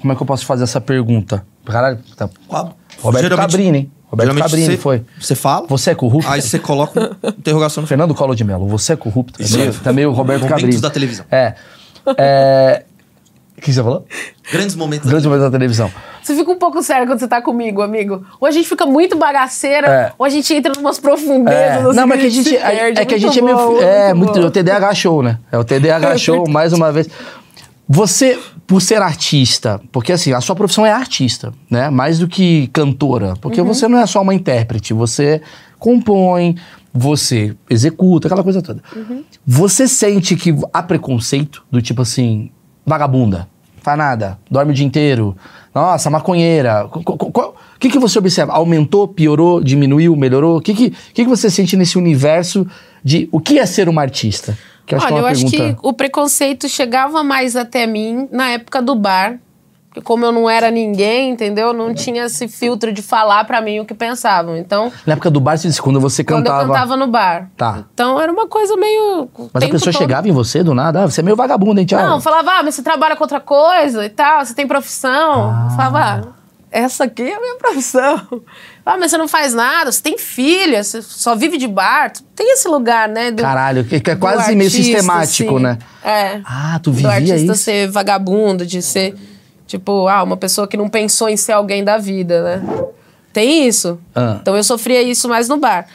[0.00, 1.44] como é que eu posso fazer essa pergunta?
[1.66, 2.28] Caralho, tá.
[3.02, 3.92] Roberto Geralmente- Cabrini, hein?
[4.06, 5.04] Roberto geralmente Cabrini foi.
[5.20, 6.28] Você fala, Você é corrupto?
[6.28, 7.86] aí você coloca interrogação no.
[7.86, 9.40] Fernando Collor de Mello, você é corrupto?
[9.40, 9.56] Isso.
[9.56, 10.80] Também, também o Roberto Momentos Cabrini.
[10.82, 11.24] da televisão.
[11.30, 11.54] É.
[12.16, 12.84] É.
[13.60, 14.06] O que você falou?
[14.50, 15.90] Grandes momentos da Grande momento da televisão.
[16.22, 18.24] Você fica um pouco sério quando você tá comigo, amigo.
[18.40, 20.12] Ou a gente fica muito bagaceira, É.
[20.18, 21.60] ou a gente entra numas profundezas.
[21.60, 23.00] É, assim, não, mas que a gente, é, perde.
[23.00, 23.56] é que a Muito gente é meio.
[23.56, 24.32] bom, é, muito.
[24.32, 24.40] bom.
[24.40, 25.38] É o TDAH Show, né?
[25.52, 27.08] É o TDAH Show, mais uma vez.
[27.86, 31.90] Você, por ser artista, porque assim, a sua profissão é artista, né?
[31.90, 33.34] Mais do que cantora.
[33.40, 35.42] Porque você não é só uma intérprete, você
[35.78, 36.56] compõe,
[36.94, 38.80] você executa, aquela coisa toda.
[39.46, 42.50] Você sente que há preconceito do tipo assim,
[42.86, 43.48] vagabunda,
[43.82, 45.36] faz nada, dorme o dia inteiro,
[45.74, 46.86] nossa, maconheira.
[46.90, 48.52] Co- co- co- O que, que você observa?
[48.52, 50.58] Aumentou, piorou, diminuiu, melhorou?
[50.58, 52.66] O que, que, que, que você sente nesse universo
[53.02, 54.58] de o que é ser uma artista?
[54.84, 58.28] Que acho que é Olha, eu acho que pergunta- o preconceito chegava mais até mim
[58.32, 59.38] na época do bar.
[59.90, 61.72] Porque como eu não era ninguém, entendeu?
[61.72, 64.56] Não tinha esse filtro de falar pra mim o que pensavam.
[64.56, 66.62] Então, Na época do bar, você disse, quando você quando cantava.
[66.62, 67.50] eu cantava no bar.
[67.56, 67.84] Tá.
[67.92, 69.28] Então era uma coisa meio.
[69.52, 70.00] Mas a pessoa todo.
[70.00, 72.08] chegava em você do nada, ah, você é meio vagabundo, hein, Thiago?
[72.08, 75.50] Não, falava, ah, mas você trabalha com outra coisa e tal, você tem profissão.
[75.50, 75.66] Ah.
[75.70, 78.22] Eu falava, ah, essa aqui é a minha profissão.
[78.86, 82.12] Ah, mas você não faz nada, você tem filha, você só vive de bar.
[82.36, 83.32] Tem esse lugar, né?
[83.32, 85.62] do- Caralho, que, é do quase meio artista, sistemático, assim.
[85.64, 85.78] né?
[86.04, 86.40] É.
[86.44, 87.56] Ah, tu do vivia artista isso?
[87.56, 89.14] ser vagabundo, de ser,
[89.70, 92.84] tipo, ah, uma pessoa que não pensou em ser alguém da vida, né?
[93.32, 94.00] Tem isso.
[94.14, 94.38] Ah.
[94.40, 95.86] Então eu sofria isso mais no bar.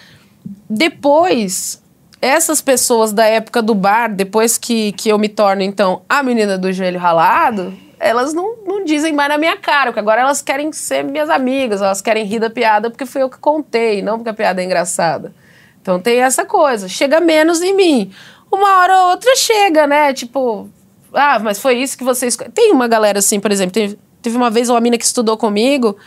[0.70, 1.84] Depois,
[2.22, 6.58] essas pessoas da época do bar, depois que, que eu me torno, então, a menina
[6.58, 10.72] do joelho ralado, elas não, não dizem mais na minha cara, porque agora elas querem
[10.72, 14.30] ser minhas amigas, elas querem rir da piada porque foi eu que contei, não porque
[14.30, 15.34] a piada é engraçada.
[15.82, 18.12] Então tem essa coisa, chega menos em mim.
[18.50, 20.14] Uma hora ou outra chega, né?
[20.14, 20.70] Tipo,
[21.16, 22.52] ah, mas foi isso que você escolheu.
[22.52, 25.98] Tem uma galera assim, por exemplo, teve, teve uma vez uma mina que estudou comigo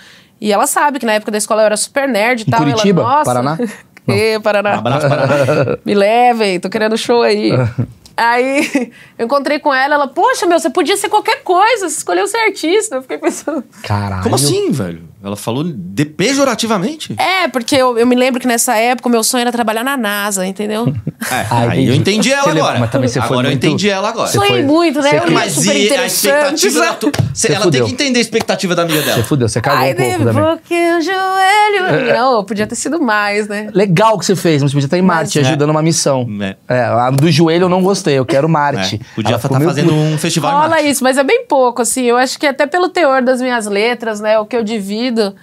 [0.40, 2.61] e ela sabe que na época da escola eu era super nerd e tal.
[2.61, 3.59] Curitiba, ela, Nossa, Paraná?
[4.09, 4.74] Ê, Paraná.
[4.74, 5.78] Abraço, Paraná.
[5.84, 7.50] Me levem, tô querendo show aí.
[8.18, 12.26] aí eu encontrei com ela, ela, poxa, meu, você podia ser qualquer coisa, você escolheu
[12.26, 12.96] ser artista.
[12.96, 13.62] Eu fiquei pensando.
[13.82, 14.22] Caralho.
[14.22, 15.08] Como assim, velho?
[15.22, 17.14] Ela falou de pejorativamente?
[17.18, 19.96] É, porque eu, eu me lembro que nessa época o meu sonho era trabalhar na
[19.96, 20.92] NASA, entendeu?
[21.32, 22.30] É, Ah, aí eu entendi.
[22.32, 22.78] ela Você lembra- agora.
[22.78, 24.28] mas também você foi agora eu muito- entendi ela agora.
[24.28, 25.10] Sonhei foi- muito, né?
[25.10, 27.12] você Eu foi- Mas super e a expectativa da tu...
[27.34, 27.84] Cê- Ela fudeu.
[27.84, 29.16] tem que entender a expectativa da amiga dela.
[29.16, 30.42] Você fudeu, você cagou Ai, um pouco também.
[30.44, 32.14] o joelho.
[32.16, 33.68] Não, podia ter sido mais, né?
[33.74, 36.24] Legal que você fez, mas podia estar em Marte, Mas- ajudando uma missão.
[36.40, 36.56] É.
[36.68, 38.96] É, a do joelho eu não gostei, eu quero Marte.
[38.96, 40.88] É, podia estar meio fazendo um festival em Rola Marte.
[40.90, 42.04] isso, mas é bem pouco, assim.
[42.04, 44.38] Eu acho que até pelo teor das minhas letras, né?
[44.38, 45.34] O que eu divido,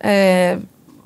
[0.00, 0.58] é,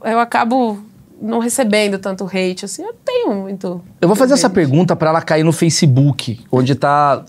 [0.04, 0.78] eu acabo
[1.20, 2.82] não recebendo tanto hate, assim.
[2.82, 3.82] Eu tenho muito.
[4.00, 4.54] Eu vou fazer essa hate.
[4.54, 7.22] pergunta pra ela cair no Facebook, onde tá,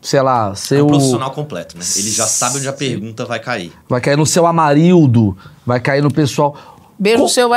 [0.00, 0.84] sei lá, É seu.
[0.86, 1.84] um profissional completo, né?
[1.96, 3.72] Ele já sabe onde a pergunta vai cair.
[3.88, 6.56] Vai cair no seu Amarildo, vai cair no pessoal.
[6.98, 7.48] Beijo Co- no seu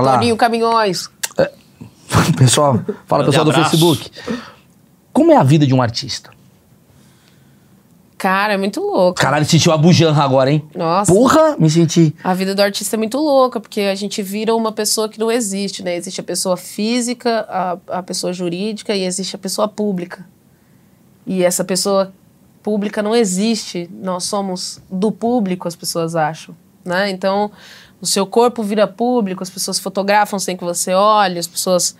[0.00, 0.12] lá.
[0.14, 1.10] Toninho Caminhões.
[2.38, 3.70] pessoal, fala pessoal do abraço.
[3.70, 4.10] Facebook.
[5.16, 6.28] Como é a vida de um artista?
[8.18, 9.18] Cara, é muito louco.
[9.18, 10.62] Caralho, sentiu a bujanra agora, hein?
[10.74, 11.10] Nossa.
[11.10, 12.14] Porra, me senti.
[12.22, 15.32] A vida do artista é muito louca, porque a gente vira uma pessoa que não
[15.32, 15.96] existe, né?
[15.96, 20.28] Existe a pessoa física, a, a pessoa jurídica e existe a pessoa pública.
[21.26, 22.12] E essa pessoa
[22.62, 23.88] pública não existe.
[23.90, 26.54] Nós somos do público, as pessoas acham,
[26.84, 27.08] né?
[27.08, 27.50] Então,
[28.02, 31.96] o seu corpo vira público, as pessoas fotografam sem que você olhe, as pessoas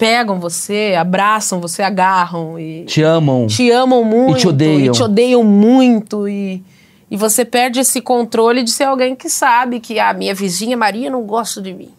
[0.00, 3.46] pegam você, abraçam você, agarram e Te amam.
[3.46, 4.86] te amam muito te odeiam.
[4.86, 6.62] e te odeiam muito e,
[7.10, 11.10] e você perde esse controle de ser alguém que sabe que a minha vizinha Maria
[11.10, 11.90] não gosta de mim.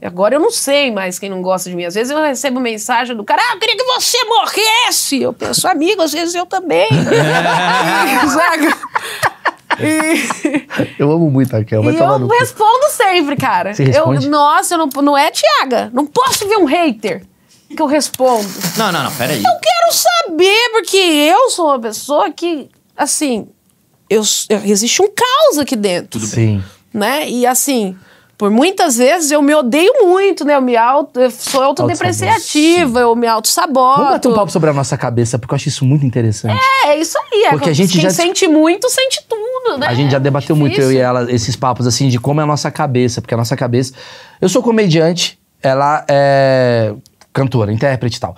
[0.00, 1.84] E Agora eu não sei mais quem não gosta de mim.
[1.84, 5.20] Às vezes eu recebo mensagem do cara, ah, eu queria que você morresse.
[5.22, 6.86] Eu penso, amigo, às vezes eu também.
[9.80, 12.34] E, Eu amo muito a Kel, vai e tomar eu no cu.
[12.38, 13.74] respondo sempre, cara.
[13.74, 15.90] Você eu, nossa, eu não, não é, Tiaga?
[15.92, 17.22] Não posso ver um hater
[17.74, 18.48] que eu respondo.
[18.76, 19.38] Não, não, não, peraí.
[19.38, 23.48] Eu quero saber, porque eu sou uma pessoa que, assim,
[24.08, 26.62] eu, eu- existe um caos aqui dentro, Sim.
[26.92, 27.28] né?
[27.28, 27.96] E assim,
[28.36, 30.56] por muitas vezes eu me odeio muito, né?
[30.56, 33.96] Eu me auto, eu sou autodepreciativa, eu me auto-saboto.
[33.98, 36.60] Vamos bater um papo sobre a nossa cabeça, porque eu acho isso muito interessante.
[36.86, 37.44] É, isso aí.
[37.44, 39.86] É, Porque a gente quem já- sente muito, sente tudo, né?
[39.86, 42.46] A gente já debateu muito, eu e ela, esses papos assim, de como é a
[42.46, 43.92] nossa cabeça, porque a nossa cabeça.
[44.40, 46.92] Eu sou comediante, ela é
[47.32, 48.36] cantora, intérprete e tal.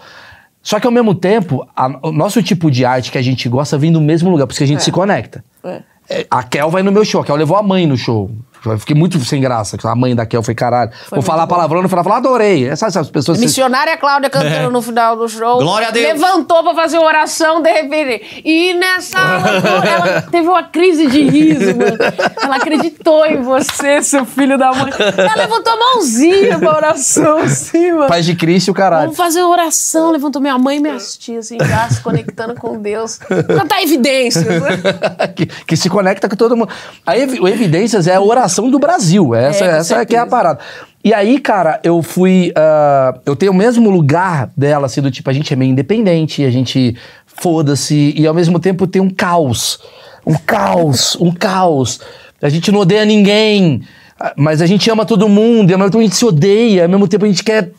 [0.62, 3.78] Só que ao mesmo tempo, a- o nosso tipo de arte que a gente gosta
[3.78, 5.44] vem do mesmo lugar, por isso que a gente se conecta.
[5.64, 5.80] É.
[6.08, 8.30] É, A Kel vai no meu show, a Kel levou a mãe no show.
[8.64, 9.76] Eu fiquei muito sem graça.
[9.84, 10.90] A mãe da Kel foi caralho.
[11.10, 11.54] Vou muito falar bom.
[11.54, 12.68] palavrão, no final falar, adorei.
[12.68, 13.38] Essas, essas pessoas.
[13.38, 15.58] Missionária Cláudia cantando no final do show.
[15.58, 16.06] Glória a Deus.
[16.06, 18.42] Levantou pra fazer uma oração, de repente.
[18.44, 21.96] E nessa loucura, ela teve uma crise de riso, mano.
[22.42, 24.92] Ela acreditou em você, seu filho da mãe.
[25.16, 28.08] Ela levantou a mãozinha pra oração, assim, mano.
[28.08, 29.04] Paz de Cristo e o caralho.
[29.04, 30.10] Vamos fazer uma oração.
[30.10, 33.18] Levantou minha mãe e minhas tias, assim, já se conectando com Deus.
[33.18, 35.28] Cantar evidências, né?
[35.34, 36.68] que, que se conecta com todo mundo.
[37.06, 39.34] A Evidências é a oração do Brasil.
[39.34, 40.58] Essa, É, essa é que é a parada.
[41.04, 42.52] E aí, cara, eu fui.
[42.56, 46.44] ah, eu tenho o mesmo lugar dela, assim, do tipo, a gente é meio independente,
[46.44, 49.78] a gente foda-se, e ao mesmo tempo tem um caos.
[50.26, 52.00] Um caos, um caos.
[52.42, 53.82] A gente não odeia ninguém,
[54.18, 56.82] ah, mas a gente ama todo mundo, e ao mesmo tempo a gente se odeia,
[56.82, 57.70] ao mesmo tempo a gente quer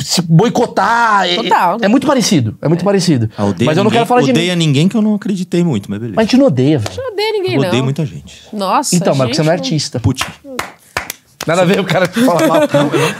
[0.00, 1.26] se boicotar.
[1.28, 1.78] É- Total.
[1.80, 3.30] É, muito parecido, é muito parecido.
[3.36, 4.32] Ah, odeia mas eu não ninguém- quero falar de mim.
[4.32, 6.16] Odeia ninguém que eu não acreditei muito, mas beleza.
[6.16, 6.96] Mas a gente não odeia, velho.
[6.96, 7.68] Não odeio ninguém, eu não.
[7.68, 8.42] odeio muita gente.
[8.52, 10.00] Nossa, Então, mas porque você não é artista.
[10.00, 10.24] Putin.
[11.46, 12.60] Nada a ver o cara que fala mal.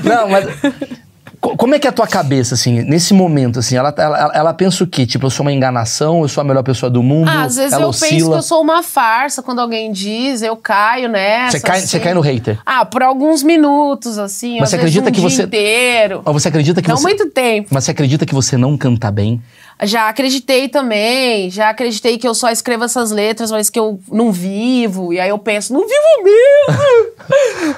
[0.04, 0.46] Não, mas.
[1.40, 3.74] Co- Como é que é a tua cabeça, assim, nesse momento, assim?
[3.76, 5.06] Ela, ela, ela pensa o quê?
[5.06, 7.28] Tipo, eu sou uma enganação, eu sou a melhor pessoa do mundo?
[7.30, 8.10] Ah, às vezes eu oscila.
[8.10, 9.42] penso que eu sou uma farsa.
[9.42, 11.52] Quando alguém diz, eu caio nessa.
[11.58, 11.98] Você cai, assim.
[11.98, 12.58] cai no hater.
[12.66, 14.60] Ah, por alguns minutos, assim.
[14.60, 16.20] Mas você acredita um que você- inteiro.
[16.26, 17.04] Ou você acredita que Não você...
[17.04, 17.68] muito tempo.
[17.72, 19.40] Mas você acredita que você não canta bem?
[19.82, 24.30] Já acreditei também, já acreditei que eu só escrevo essas letras, mas que eu não
[24.30, 25.12] vivo.
[25.12, 27.10] E aí eu penso, não vivo mesmo!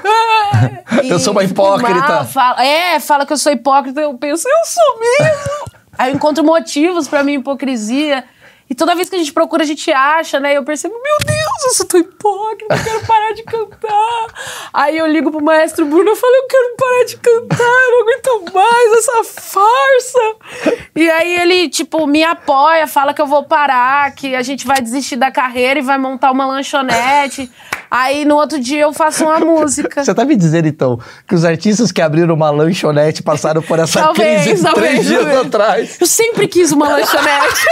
[0.05, 1.95] Ah, Eu sou uma hipócrita.
[2.01, 5.65] mal, fala- é, fala que eu sou hipócrita, eu penso, eu sou mesmo!
[5.99, 8.25] aí eu encontro motivos pra minha hipocrisia.
[8.73, 10.57] E toda vez que a gente procura, a gente acha, né?
[10.57, 14.27] Eu percebo, meu Deus, eu sou tão hipócrita, eu quero parar de cantar.
[14.73, 18.01] Aí eu ligo pro maestro Bruno e falo, eu quero parar de cantar, eu não
[18.01, 20.79] aguento mais essa farsa.
[20.97, 24.81] E aí ele, tipo, me apoia, fala que eu vou parar, que a gente vai
[24.81, 27.53] desistir da carreira e vai montar uma lanchonete.
[27.91, 30.03] Aí no outro dia eu faço uma música.
[30.03, 30.99] Você tá me dizendo, então,
[31.29, 35.21] que os artistas que abriram uma lanchonete passaram por essa Talvez, crise talvez, três dias
[35.25, 35.47] talvez.
[35.47, 36.01] atrás?
[36.01, 37.67] Eu sempre quis uma lanchonete.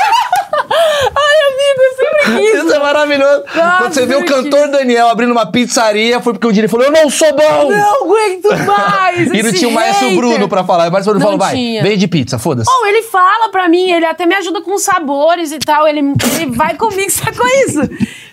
[0.71, 2.64] Ai, amigo, sempre quis.
[2.64, 3.43] Isso é maravilhoso.
[3.55, 6.68] Nossa, Quando você vê o cantor Daniel abrindo uma pizzaria, foi porque um dia ele
[6.68, 7.71] falou, eu não sou bom!
[7.71, 9.31] Não aguento mais.
[9.33, 10.14] E não tinha o maestro.
[10.14, 10.89] Bruno pra falar.
[10.89, 12.71] O maestro Bruno falou, vai, vende pizza, foda-se.
[12.71, 15.87] Ou ele fala pra mim, ele até me ajuda com sabores e tal.
[15.89, 17.81] Ele, ele vai comigo, sacou isso?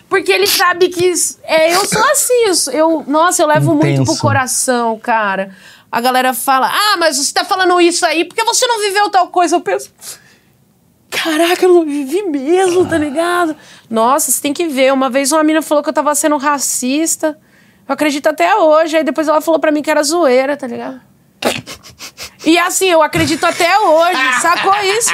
[0.08, 2.72] Porque ele sabe que isso- é, eu sou assim.
[2.72, 4.20] eu nossa, eu levo muito pro Intenso.
[4.20, 5.50] coração, cara.
[5.90, 9.28] A galera fala, ah, mas você tá falando isso aí porque você não viveu tal
[9.28, 9.56] coisa.
[9.56, 9.90] Eu penso,
[11.22, 13.56] caraca, eu não vivi mesmo, tá ligado?
[13.90, 14.92] Nossa, você tem que ver.
[14.92, 17.38] Uma vez uma menina falou que eu tava sendo racista.
[17.88, 18.96] Eu acredito até hoje.
[18.96, 21.00] Aí depois ela falou pra mim que era zoeira, tá ligado?
[22.48, 25.10] E assim, eu acredito até hoje, sacou isso?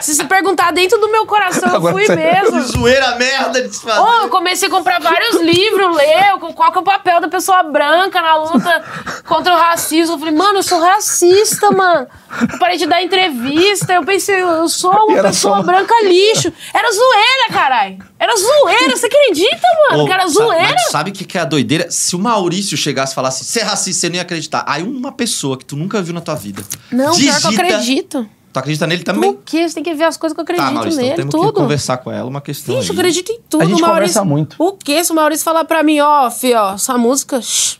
[0.00, 2.60] Se se perguntar dentro do meu coração, eu fui você- mesmo.
[2.62, 4.00] Zoeira merda de se fazer.
[4.00, 7.62] Ô, eu comecei a comprar vários livros, ler qual que é o papel da pessoa
[7.62, 8.84] branca na luta
[9.26, 10.14] contra o racismo.
[10.14, 12.08] Eu falei, mano, eu sou racista, mano.
[12.52, 16.52] Eu parei de dar entrevista, eu pensei, eu sou uma pessoa só- branca lixo.
[16.74, 17.98] Era zoeira, caralho.
[18.18, 20.02] Era zoeira, você acredita, mano?
[20.02, 20.72] Ô, que era sabe- zoeira?
[20.74, 21.88] Mas sabe o que, que é a doideira?
[21.90, 24.64] Se o Maurício chegasse e falasse, você é racista, você não ia acreditar.
[24.66, 26.62] Aí uma pessoa que tu nunca viu na tua vida.
[26.90, 28.28] Não, pior que eu digita- acredito.
[28.52, 29.30] Tu acredita nele também?
[29.30, 29.68] O quê?
[29.68, 31.52] Você tem que ver as coisas que eu acredito Tá, Maurício, então nele, temos tudo.
[31.52, 32.98] que conversar com ela uma questão Vixe, eu aí.
[32.98, 33.94] acredito em tudo, A gente Maurício.
[33.94, 34.56] conversa muito.
[34.58, 35.04] O quê?
[35.04, 37.78] Se o Maurício falar pra mim, ó, fi, ó, essa música, shh,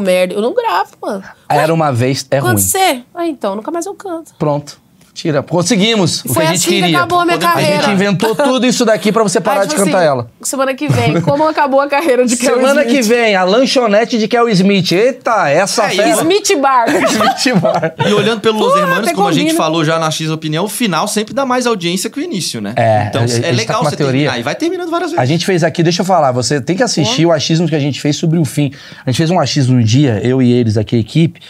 [0.00, 0.34] merda.
[0.34, 1.22] Eu não gravo, mano.
[1.48, 2.62] Era uma vez, é Quando ruim.
[2.62, 3.02] você?
[3.14, 4.34] Ah, então, nunca mais eu canto.
[4.38, 4.78] Pronto.
[5.16, 5.42] Tira.
[5.42, 6.98] Conseguimos o que a gente assim que queria.
[6.98, 7.82] acabou a minha Podemos- A carreira.
[7.84, 10.30] gente inventou tudo isso daqui pra você parar Ah, de tipo cantar assim, ela.
[10.42, 13.06] Semana que vem, como acabou a carreira de Kelly Semana que Smith.
[13.06, 14.92] vem, a lanchonete de Kel Smith.
[14.92, 16.20] Eita, essa É, festa.
[16.22, 16.84] Smith Bar.
[17.08, 17.94] Smith Bar.
[18.06, 19.58] E olhando pelos Porra, Hermanos, como a gente combina.
[19.58, 22.74] falou já na X Opinião, o final sempre dá mais audiência que o início, né?
[22.76, 24.20] É, Então a- a gente é tá legal uma você teoria.
[24.20, 24.38] terminar.
[24.38, 25.22] E vai terminando várias vezes.
[25.22, 27.80] A gente fez aqui, deixa eu falar, você tem que assistir o achismo que a
[27.80, 28.70] gente fez sobre o fim.
[29.06, 31.40] A gente fez um achismo no dia, eu e eles aqui, a equipe.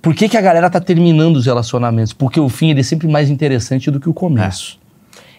[0.00, 2.12] Por que, que a galera tá terminando os relacionamentos?
[2.12, 4.78] Porque o fim ele é sempre mais interessante do que o começo.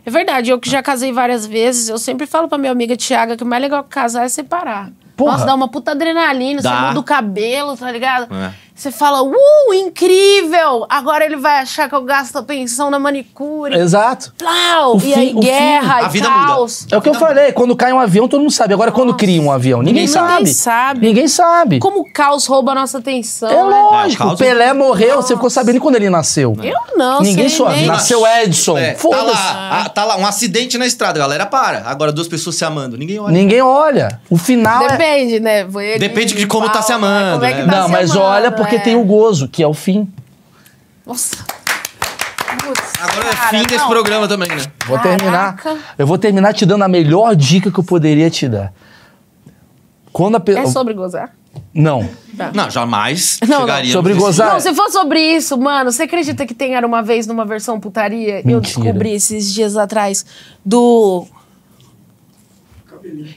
[0.06, 3.36] É verdade, eu que já casei várias vezes, eu sempre falo pra minha amiga Tiaga
[3.36, 4.90] que o mais legal que casar é separar.
[5.18, 5.34] Porra.
[5.34, 6.88] Nossa, dá uma puta adrenalina, você Dá.
[6.88, 8.34] muda o cabelo, tá ligado?
[8.34, 8.54] É.
[8.78, 10.86] Você fala, uh, incrível!
[10.88, 13.76] Agora ele vai achar que eu gasto a pensão na manicure.
[13.76, 14.32] Exato.
[14.38, 14.94] Plau!
[14.96, 16.86] O e fim- aí, guerra, fim- e a vida caos.
[16.92, 18.76] É o que eu falei, quando cai um avião, todo mundo sabe.
[18.76, 20.54] Agora, quando cria um avião, ninguém, Ninguém sabe.
[20.54, 21.08] sabe.
[21.08, 21.80] Ninguém sabe.
[21.80, 23.50] Como o caos rouba a nossa atenção.
[23.50, 23.62] É né?
[23.64, 24.24] lógico.
[24.24, 26.56] É, o Pelé morreu, você ficou sabendo quando ele nasceu.
[26.62, 27.74] Eu não, Ninguém sei soube.
[27.76, 27.88] nem.
[27.88, 28.78] Nasceu Edson.
[28.78, 29.26] É, tá Foda-se.
[29.32, 31.82] lá, a- tá lá, um acidente na estrada, galera, para.
[31.88, 33.32] Agora duas pessoas se amando, ninguém olha.
[33.34, 34.20] Ninguém olha.
[34.30, 34.90] O final é...
[34.90, 35.66] Depende, né?
[35.68, 37.66] Foi ele, Depende de como tá se amando, como é que né?
[37.66, 38.80] tá Não, se mas amando, olha porque é.
[38.80, 40.12] tem o gozo, que é o fim.
[41.06, 41.38] Nossa.
[42.64, 43.90] Putz, Agora é cara, fim desse não.
[43.90, 44.64] programa também, né?
[44.86, 45.18] Vou Caraca.
[45.18, 45.96] terminar.
[45.98, 48.74] Eu vou terminar te dando a melhor dica que eu poderia te dar.
[50.12, 51.34] Quando a É sobre gozar?
[51.74, 52.10] Não.
[52.54, 53.60] Não, jamais Não, não.
[53.62, 54.54] chegaríamos Sobre gozar.
[54.54, 57.80] Não, se for sobre isso, mano, você acredita que tem Era Uma Vez numa versão
[57.80, 58.40] putaria?
[58.40, 58.62] Eu Mentira.
[58.62, 60.26] descobri esses dias atrás
[60.66, 61.26] do...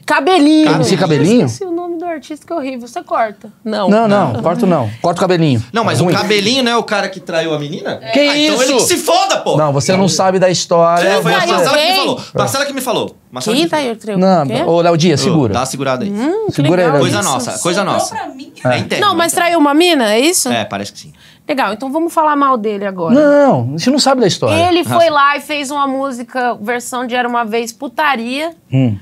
[0.05, 0.65] Cabelinho.
[0.65, 0.97] Cabelinho.
[0.97, 1.41] Cabelinho?
[1.41, 2.87] Eu esqueci o nome do artista, que horrível.
[2.87, 3.51] Você corta.
[3.63, 3.89] Não.
[3.89, 4.89] Não, não, corto não.
[5.01, 5.63] Corta o cabelinho.
[5.71, 6.15] Não, mas É o ruim.
[6.15, 7.99] cabelinho não é o cara que traiu a menina?
[8.01, 8.11] É.
[8.11, 8.63] Que Ah, Então isso?
[8.63, 9.57] ele que se foda, pô!
[9.57, 11.07] Não, você não sabe da história.
[11.07, 11.95] É, foi a Mas Marcela que me quem?
[11.97, 12.21] falou.
[12.35, 13.15] Marcela que me falou.
[13.31, 14.17] Marcela Quem tá aí, Treu?
[14.17, 15.53] Não, ô Léo Dias, segura.
[15.53, 16.11] Dá uma segurada aí.
[16.11, 17.01] Hum, que Segura aí, legal Léo.
[17.01, 17.29] Coisa isso.
[17.29, 18.15] nossa, coisa Sobrou nossa.
[18.15, 18.51] pra mim.
[18.63, 19.07] É interno.
[19.07, 20.49] Não, mas traiu uma mina, é isso?
[20.49, 21.13] É, parece que sim.
[21.47, 23.13] Legal, então vamos falar mal dele agora.
[23.15, 24.69] Não, a gente não sabe da história.
[24.69, 28.95] Ele foi lá e fez uma música, versão de Era Uma Vez Putaria, Hum.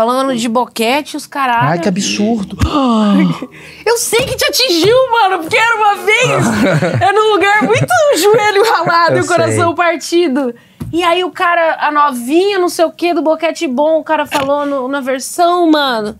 [0.00, 1.68] Falando de boquete, os caralho.
[1.68, 2.56] Ai, que absurdo.
[3.84, 6.96] Eu sei que te atingiu, mano, porque era uma vez.
[7.02, 7.86] é num lugar muito
[8.16, 9.76] joelho ralado Eu e o coração sei.
[9.76, 10.54] partido.
[10.90, 14.24] E aí o cara, a novinha, não sei o que, do boquete bom, o cara
[14.24, 16.18] falou no- na versão, mano.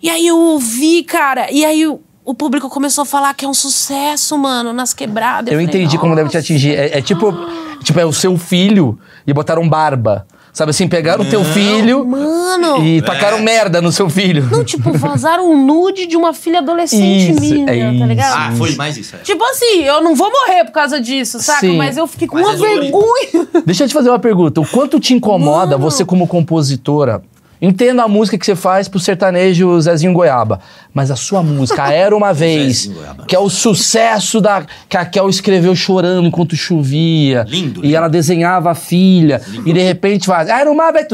[0.00, 3.48] E aí eu ouvi, cara, e aí o, o público começou a falar que é
[3.48, 5.52] um sucesso, mano, nas quebradas.
[5.52, 6.76] Eu falei, entendi como deve te atingir.
[6.76, 7.34] É, é tipo,
[7.82, 8.96] tipo, é o seu filho
[9.26, 10.28] e botaram barba.
[10.52, 12.84] Sabe assim, pegaram o teu filho Mano.
[12.84, 14.48] e tacaram merda no seu filho.
[14.50, 18.04] Não, tipo, vazaram um nude de uma filha adolescente Isso, minha, é tá isso.
[18.04, 18.36] ligado?
[18.36, 19.14] Ah, foi mais isso.
[19.14, 19.18] É.
[19.20, 21.60] Tipo assim, eu não vou morrer por causa disso, saca?
[21.60, 21.76] Sim.
[21.76, 22.82] Mas eu fiquei com Mas uma é dolorido.
[22.82, 23.62] vergonha.
[23.64, 24.60] Deixa eu te fazer uma pergunta.
[24.60, 25.90] O quanto te incomoda Mano.
[25.90, 27.22] você como compositora?
[27.62, 30.60] Entendo a música que você faz pro sertanejo Zezinho Goiaba,
[30.94, 32.90] mas a sua música, Era Uma Vez,
[33.28, 37.44] que é o sucesso da que a Kel escreveu chorando enquanto chovia.
[37.48, 37.96] Lindo, E lindo.
[37.96, 39.42] ela desenhava a filha.
[39.66, 40.48] E de repente faz.
[40.48, 41.06] Era uma vez.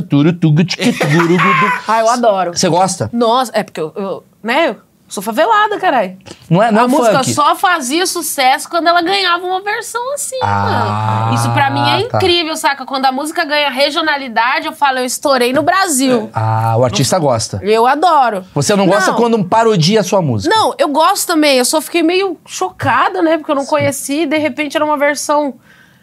[1.89, 2.53] Ah, eu adoro.
[2.57, 3.11] Você gosta?
[3.13, 4.77] Nossa, é porque eu, eu né,
[5.09, 6.17] sou favelada, caralho.
[6.51, 7.35] Não é, não a é música funk.
[7.35, 11.35] só fazia sucesso quando ela ganhava uma versão assim, Ah, mano.
[11.35, 12.19] Isso pra mim é tá.
[12.19, 12.85] incrível, saca?
[12.85, 16.31] Quando a música ganha regionalidade, eu falo, eu estourei no Brasil.
[16.35, 17.61] Ah, o artista gosta.
[17.63, 18.45] Eu adoro.
[18.55, 20.55] Você não gosta quando parodia a sua música?
[20.55, 21.57] Não, eu gosto também.
[21.59, 23.39] Eu só fiquei meio chocada, né?
[23.39, 24.27] Porque eu não conheci.
[24.27, 25.55] De repente era uma versão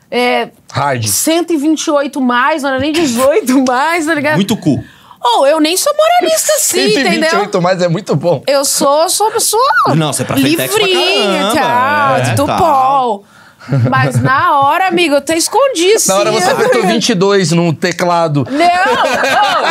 [0.10, 1.04] é, Hard.
[1.08, 4.36] 128 mais, não era nem 18 mais, tá ligado?
[4.36, 4.84] Muito cu.
[5.24, 7.30] Ou eu nem sou moralista assim, entendeu?
[7.30, 8.43] 128 mais é muito bom.
[8.47, 9.61] Eu sou, sou pessoa
[9.95, 11.61] Não, você é pra Frentex pra livrinha, caramba.
[11.61, 12.47] tal, É, de tal.
[12.47, 13.26] Tupol.
[13.89, 16.09] Mas na hora, amigo, eu até escondi, sim.
[16.09, 18.45] Na hora você apertou 22 no teclado.
[18.51, 19.63] Não!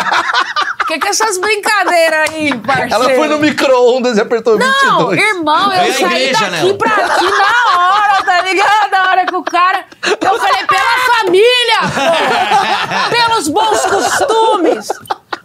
[0.80, 2.94] O que, que é essas brincadeiras aí, parceiro?
[2.94, 5.20] Ela foi no micro-ondas e apertou Não, 22.
[5.22, 6.74] irmão, eu a saí igreja daqui nela.
[6.78, 8.90] pra aqui na hora, tá ligado?
[8.90, 9.84] Na hora que o cara...
[10.02, 14.88] Eu falei, pela família, pô, pelos bons costumes.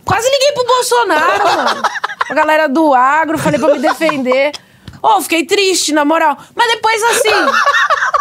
[0.08, 1.82] Quase liguei pro Bolsonaro, mano.
[2.30, 4.52] A galera do agro, falei pra me defender.
[5.02, 6.38] Ô, fiquei triste, na moral.
[6.56, 7.30] Mas depois, assim...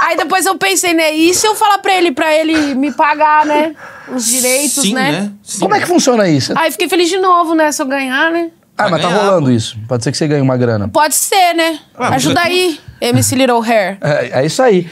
[0.01, 1.11] Aí depois eu pensei, né?
[1.13, 3.75] E se eu falar pra ele, pra ele me pagar, né?
[4.09, 5.11] Os direitos, Sim, né?
[5.13, 5.33] né?
[5.43, 5.61] Sim.
[5.61, 6.53] Como é que funciona isso?
[6.57, 7.73] Aí fiquei feliz de novo, né?
[7.73, 8.51] Se eu ganhar, né?
[8.77, 9.53] Ah, mas tá ganhar, rolando pô.
[9.53, 9.77] isso.
[9.89, 10.87] Pode ser que você ganhe uma grana.
[10.89, 11.79] Pode ser, né?
[11.97, 13.97] Ah, Ajuda tu- aí, MC Little Hair.
[14.03, 14.89] É, é isso aí.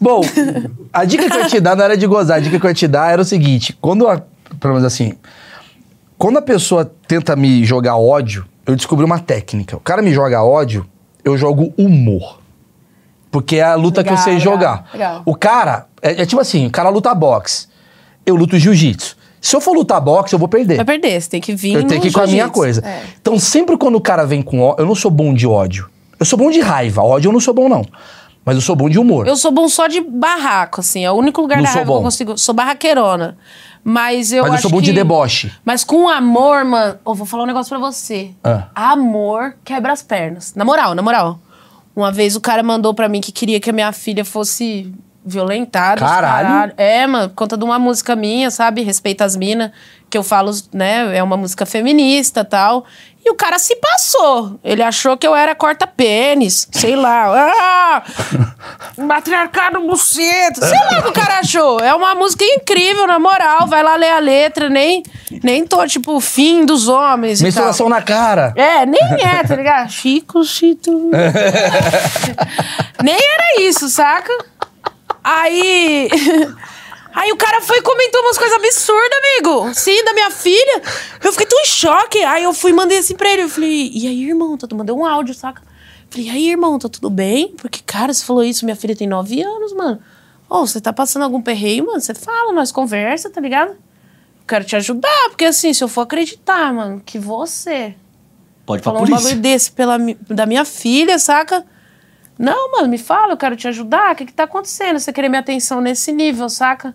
[0.00, 0.22] Bom,
[0.92, 2.38] a dica que eu ia te dar não era de gozar.
[2.38, 4.22] A dica que eu ia te dar era o seguinte: quando a.
[4.58, 5.16] Pelo menos assim.
[6.18, 9.76] Quando a pessoa tenta me jogar ódio, eu descobri uma técnica.
[9.76, 10.86] O cara me joga ódio,
[11.24, 12.40] eu jogo humor.
[13.30, 14.88] Porque é a luta que eu Legal, sei legal, jogar.
[14.92, 15.22] legal.
[15.26, 17.68] O cara, é, é tipo assim: o cara luta boxe.
[18.24, 19.16] Eu luto jiu-jitsu.
[19.40, 20.76] Se eu for lutar boxe, eu vou perder.
[20.76, 22.84] Vai perder, você tem que vir Eu tenho que ir com a minha coisa.
[22.84, 23.02] É.
[23.20, 25.88] Então, sempre quando o cara vem com ódio, eu não sou bom de ódio.
[26.18, 27.02] Eu sou bom de raiva.
[27.02, 27.84] Ódio eu não sou bom, não.
[28.44, 29.26] Mas eu sou bom de humor.
[29.28, 31.04] Eu sou bom só de barraco, assim.
[31.04, 32.02] É o único lugar Não da raiva que eu bom.
[32.02, 32.38] consigo.
[32.38, 33.36] Sou barraqueirona.
[33.88, 35.52] Mas eu Mas eu acho sou bom de que- deboche.
[35.64, 36.98] Mas com amor, mano...
[37.06, 38.32] Eu vou falar um negócio pra você.
[38.42, 38.64] Ah.
[38.74, 40.54] Amor quebra as pernas.
[40.56, 41.38] Na moral, na moral.
[41.94, 44.92] Uma vez o cara mandou pra mim que queria que a minha filha fosse
[45.24, 46.00] violentada.
[46.00, 46.72] Caralho.
[46.76, 48.82] É, mano, por conta de uma música minha, sabe?
[48.82, 49.70] Respeita as minas.
[50.10, 51.16] Que eu falo, né?
[51.16, 52.84] É uma música feminista e tal.
[53.26, 54.56] E o cara se passou.
[54.62, 56.68] Ele achou que eu era corta-pênis.
[56.70, 57.24] Sei lá.
[57.34, 58.02] Ah!
[58.96, 60.64] Matriarcado buceta.
[60.64, 61.80] Sei lá o que o cara achou.
[61.80, 63.66] É uma música incrível, na moral.
[63.66, 64.70] Vai lá ler a letra.
[64.70, 65.02] Nem,
[65.42, 67.42] nem tô, tipo, fim dos homens.
[67.42, 68.52] Menstruação na cara.
[68.54, 69.90] É, nem é, tá ligado?
[69.90, 71.10] Chico, Chito.
[73.02, 74.32] nem era isso, saca?
[75.24, 76.08] Aí.
[77.16, 79.72] Aí o cara foi e comentou umas coisas absurdas, amigo.
[79.72, 80.82] Sim, da minha filha.
[81.24, 82.22] Eu fiquei tão em choque.
[82.22, 83.44] Aí eu fui e mandei assim pra ele.
[83.44, 84.54] Eu falei, e aí, irmão?
[84.58, 85.62] Tá, tu mandei um áudio, saca?
[86.10, 87.54] Falei, e aí, irmão, tá tudo bem?
[87.56, 89.98] Porque, cara, você falou isso, minha filha tem nove anos, mano.
[90.46, 91.98] Ô, você tá passando algum perreio, mano?
[92.02, 93.74] Você fala, nós conversa, tá ligado?
[94.46, 97.94] Quero te ajudar, porque assim, se eu for acreditar, mano, que você
[98.66, 99.96] Pode falou um bagulho desse pela,
[100.28, 101.64] da minha filha, saca?
[102.38, 104.12] Não, mano, me fala, eu quero te ajudar.
[104.12, 105.00] O que que tá acontecendo?
[105.00, 106.94] Você querer minha atenção nesse nível, saca?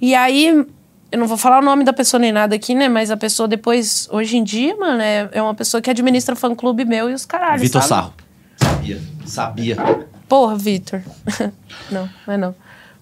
[0.00, 0.64] E aí,
[1.10, 2.88] eu não vou falar o nome da pessoa nem nada aqui, né?
[2.88, 6.84] Mas a pessoa depois, hoje em dia, mano, é, é uma pessoa que administra fã-clube
[6.84, 7.82] meu e os caralhos, Vitor?
[7.82, 8.12] Sarro.
[8.56, 9.00] Sabia.
[9.24, 9.76] Sabia.
[10.28, 11.00] Porra, Vitor.
[11.90, 12.54] não, não é não.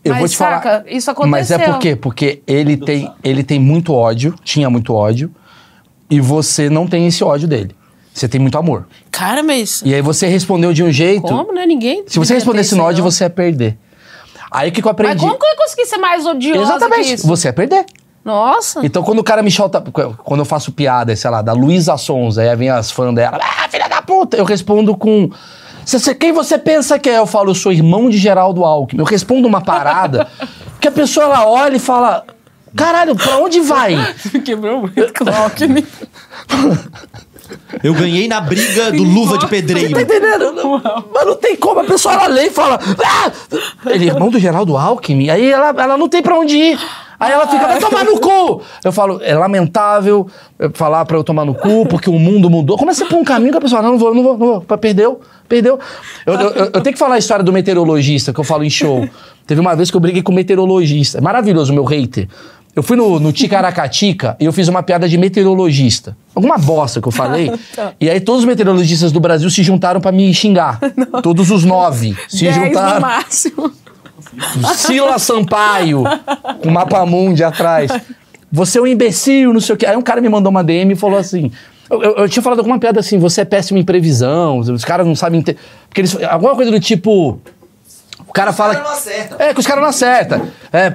[0.05, 0.85] Eu mas, vou te saca, falar.
[0.87, 1.31] isso aconteceu.
[1.31, 1.97] Mas é por quê?
[1.97, 5.35] Porque ele tem, ele tem muito ódio, tinha muito ódio,
[6.09, 7.75] e você não tem esse ódio dele.
[8.15, 8.87] Você tem muito amor.
[9.11, 9.83] Cara, mas...
[9.85, 11.23] E aí você respondeu de um jeito.
[11.23, 11.67] Como, né?
[11.67, 12.05] Ninguém...
[12.07, 13.11] Se você respondesse no ódio, não.
[13.11, 13.77] você ia perder.
[14.57, 15.21] Aí o que, que eu Mas aprendi?
[15.21, 17.27] como que eu ia conseguir ser mais odiosa que Exatamente.
[17.27, 17.85] Você ia perder.
[18.25, 18.81] Nossa.
[18.85, 19.81] Então, quando o cara me solta.
[20.25, 23.69] Quando eu faço piada, sei lá, da Luísa Sonza, aí vem as fãs dela, ah,
[23.69, 24.37] filha da puta!
[24.37, 25.31] Eu respondo com.
[25.85, 27.19] "Cê- cê- Quem você pensa que é?
[27.19, 29.01] Eu falo, eu sou irmão de Geraldo Alckmin.
[29.01, 30.27] Eu respondo uma parada
[30.81, 32.25] que a pessoa ela olha e fala:
[32.75, 33.95] caralho, pra onde vai?
[34.45, 35.87] Quebrou muito com o Alckmin.
[37.83, 39.95] Eu ganhei na briga do Luva de Pedreiro.
[39.95, 40.53] Tá entendendo?
[40.53, 40.81] Não,
[41.15, 41.81] Mas não tem como.
[41.81, 43.31] A pessoa ela lê e fala: ah!
[43.91, 45.29] Ele é irmão do Geraldo Alckmin.
[45.31, 46.79] Aí ela, ela não tem pra onde ir.
[47.19, 48.61] Aí ela fica, vai tomar no cu!
[48.85, 50.29] Eu falo, é lamentável
[50.59, 52.77] eu falar pra eu tomar no cu, porque o mundo mudou.
[52.77, 54.61] Comecei por um caminho que a pessoa, não, não vou, não vou, não vou.
[54.79, 55.79] Perdeu, perdeu.
[56.27, 58.71] Eu, eu- eu- eu tenho que falar a história do meteorologista, que eu falo em
[58.71, 59.09] show.
[59.47, 61.17] Teve uma vez que eu briguei com o meteorologista.
[61.17, 62.29] É maravilhoso o meu hater.
[62.77, 66.15] Eu fui no, no Ticaracatica e eu fiz uma piada de meteorologista.
[66.35, 67.51] Alguma bosta que eu falei.
[67.99, 70.79] E aí todos os meteorologistas do Brasil se juntaram pra me xingar.
[71.23, 73.01] Todos os nove se Dez no juntaram.
[73.01, 73.73] máximo.
[74.77, 76.05] Sila Sampaio,
[76.63, 77.91] com mapa mundi atrás.
[78.53, 79.87] Você é um imbecil, não sei o quê.
[79.87, 81.51] Aí um cara me mandou uma DM e falou assim.
[81.89, 85.07] Eu, eu- eu tinha falado alguma piada assim, você é péssimo em previsão, os caras
[85.07, 85.41] não sabem.
[85.41, 85.57] Ter...
[85.89, 87.41] Porque eles, alguma coisa do tipo.
[88.27, 88.75] O cara fala.
[88.75, 89.39] caras não acertam.
[89.41, 90.43] É, que os caras não acertam.
[90.73, 90.95] É,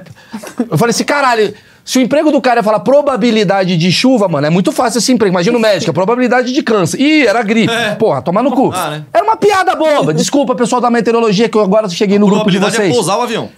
[0.70, 1.52] eu falei assim, caralho.
[1.84, 5.12] Se o emprego do cara é falar probabilidade de chuva, mano, é muito fácil esse
[5.12, 5.32] emprego.
[5.34, 7.00] Imagina o médico, a probabilidade de câncer.
[7.00, 7.72] Ih, era gripe.
[7.98, 8.70] Porra, tomar no cu.
[8.74, 9.04] Ah, né?
[9.12, 10.14] Era uma piada boba.
[10.14, 12.90] Desculpa, pessoal da meteorologia, que eu agora cheguei no A grupo de probabilidade vocês.
[12.90, 13.48] é pousar o avião.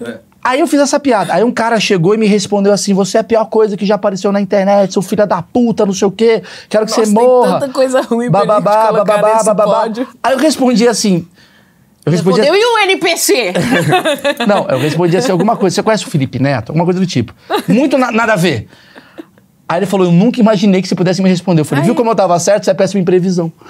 [0.42, 1.32] Aí eu fiz essa piada.
[1.32, 3.94] Aí um cara chegou e me respondeu assim: Você é a pior coisa que já
[3.94, 6.42] apareceu na internet, seu filho da puta, não sei o quê.
[6.68, 7.60] Quero que Nossa, você tem morra.
[7.60, 9.80] tanta coisa ruim bababá, bababá, nesse bababá.
[9.82, 10.06] pódio.
[10.22, 11.26] Aí eu respondi assim.
[12.06, 13.52] Eu respondi Respondeu, e o NPC?
[14.46, 15.74] Não, eu respondi assim alguma coisa.
[15.74, 16.68] Você conhece o Felipe Neto?
[16.70, 17.34] Alguma coisa do tipo.
[17.66, 18.68] Muito na- nada a ver.
[19.66, 21.62] Aí ele falou: Eu nunca imaginei que você pudesse me responder.
[21.62, 22.64] Eu falei: Viu como eu tava certo?
[22.64, 23.50] Você é péssimo em previsão.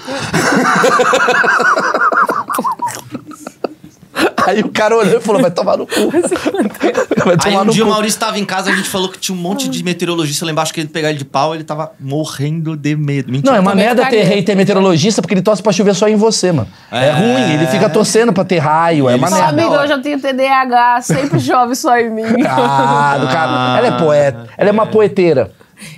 [4.46, 6.10] Aí o cara olhou e falou: Vai tomar no cu.
[6.10, 7.92] Vai Aí tomar um no dia o cu.
[7.92, 10.72] Maurício tava em casa, a gente falou que tinha um monte de meteorologista lá embaixo
[10.72, 13.30] querendo pegar ele de pau, ele tava morrendo de medo.
[13.32, 13.52] Mentira.
[13.52, 14.36] Não, é uma merda ter ficaria.
[14.36, 16.68] hater meteorologista porque ele torce pra chover só em você, mano.
[16.90, 17.12] É, É.
[17.12, 19.40] ruim, ele fica torcendo pra ter raio, é Ele uma sabe.
[19.40, 19.68] Fala, merda.
[19.70, 22.24] amigo, eu já tenho TDAH, sempre chove só em mim.
[22.46, 23.78] Ah, do cara.
[23.78, 25.50] Ela é poeta, ela é uma poeteira.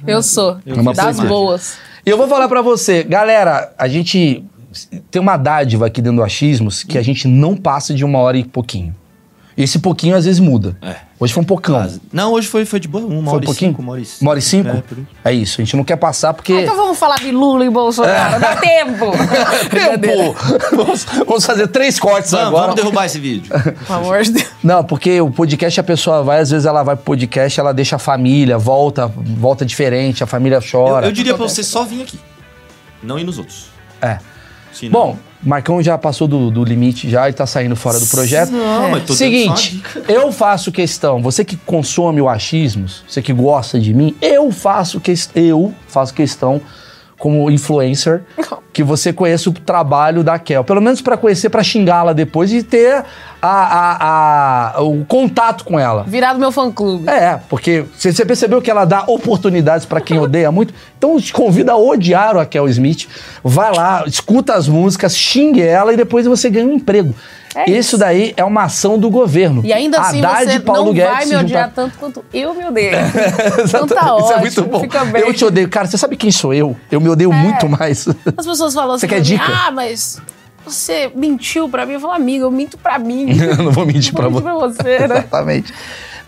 [0.07, 1.76] Eu sou, Eu fiz das boas.
[2.05, 4.44] E eu vou falar pra você, galera, a gente
[5.11, 8.37] tem uma dádiva aqui dentro do Achismos que a gente não passa de uma hora
[8.39, 8.95] e pouquinho.
[9.57, 10.77] E esse pouquinho às vezes muda.
[10.83, 10.97] É.
[11.18, 11.77] Hoje foi um pocão.
[11.77, 11.99] Quase.
[12.12, 13.07] Não, hoje foi, foi de boa.
[13.07, 13.70] Uma Foi hora um e pouquinho?
[13.70, 14.20] cinco, uma hora e cinco.
[14.22, 14.68] Uma hora e cinco?
[14.68, 14.99] É, por.
[15.24, 16.53] É isso, a gente não quer passar porque...
[16.53, 19.12] Ah, então vamos falar de Lula e Bolsonaro, dá tempo.
[19.70, 20.24] Brincadeira.
[20.24, 20.77] Tempo!
[20.77, 22.62] vamos, vamos fazer três cortes Vamos, agora.
[22.66, 23.51] vamos derrubar esse vídeo.
[23.87, 24.47] Pelo amor de Deus.
[24.62, 27.97] Não, porque o podcast a pessoa vai, às vezes ela vai pro podcast, ela deixa
[27.97, 31.07] a família, volta, volta diferente, a família Eu, chora.
[31.07, 32.20] eu diria pra você só vir aqui.
[33.03, 33.68] Não ir nos outros.
[34.03, 34.18] É.
[34.79, 38.51] Senão- Bom, Marcão já passou do, do limite já e tá saindo fora do projeto.
[38.51, 43.79] Não, mas tô Seguinte, eu faço questão, você que consome o achismos, você que gosta
[43.79, 46.61] de mim, eu faço questão, eu faço questão
[47.18, 48.22] como influencer
[48.72, 52.62] que você conheça o trabalho da Kel, pelo menos pra conhecer, pra xingá-la depois e
[52.62, 53.02] ter
[53.40, 56.04] a, a- a- o contato com ela.
[56.06, 57.08] Virado meu fã-clube.
[57.08, 60.74] É, porque você percebeu que ela dá oportunidades pra quem odeia muito?
[60.98, 63.06] Então te convido a odiar a Kel Smith.
[63.42, 67.14] Vai lá, escuta as músicas, xingue ela e depois você ganha um emprego.
[67.57, 69.62] É isso daí é uma ação do governo.
[69.64, 71.72] E ainda assim Haddad você Paulo não Guedes vai me odiar juntaram.
[71.72, 72.90] tanto quanto eu me odeio.
[73.64, 74.80] então Exatamente, tá ótimo, Isso é muito bom.
[74.80, 75.22] fica bem.
[75.22, 75.68] Eu te odeio.
[75.68, 76.76] Cara, você sabe quem sou eu?
[76.90, 78.07] Eu me odeio muito mais.
[78.36, 79.44] As pessoas falam assim, Você quer dica?
[79.46, 80.20] ah, mas
[80.66, 81.94] você mentiu pra mim.
[81.94, 83.28] Eu falo, amiga, eu minto pra mim.
[83.40, 84.42] eu não vou mentir vou você.
[84.42, 85.18] pra você, né?
[85.18, 85.72] Exatamente.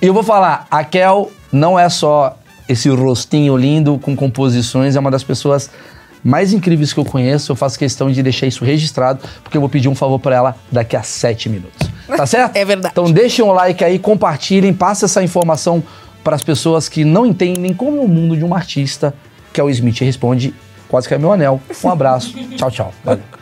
[0.01, 5.01] E eu vou falar, a Kel não é só esse rostinho lindo com composições, é
[5.01, 5.71] uma das pessoas
[6.29, 7.51] mais incríveis que eu conheço.
[7.51, 10.57] Eu faço questão de deixar isso registrado, porque eu vou pedir um favor pra ela
[10.71, 11.89] daqui a sete minutos.
[12.07, 12.55] Tá certo?
[12.55, 12.93] É verdade.
[12.93, 15.83] Então deixem um like aí, compartilhem, passem essa informação
[16.23, 19.15] para as pessoas que não entendem como é o mundo de um artista,
[19.53, 20.55] que é o Smith responde
[20.87, 21.61] quase que é meu anel.
[21.83, 22.35] Um abraço.
[22.57, 22.95] tchau, tchau.
[23.03, 23.38] Valeu.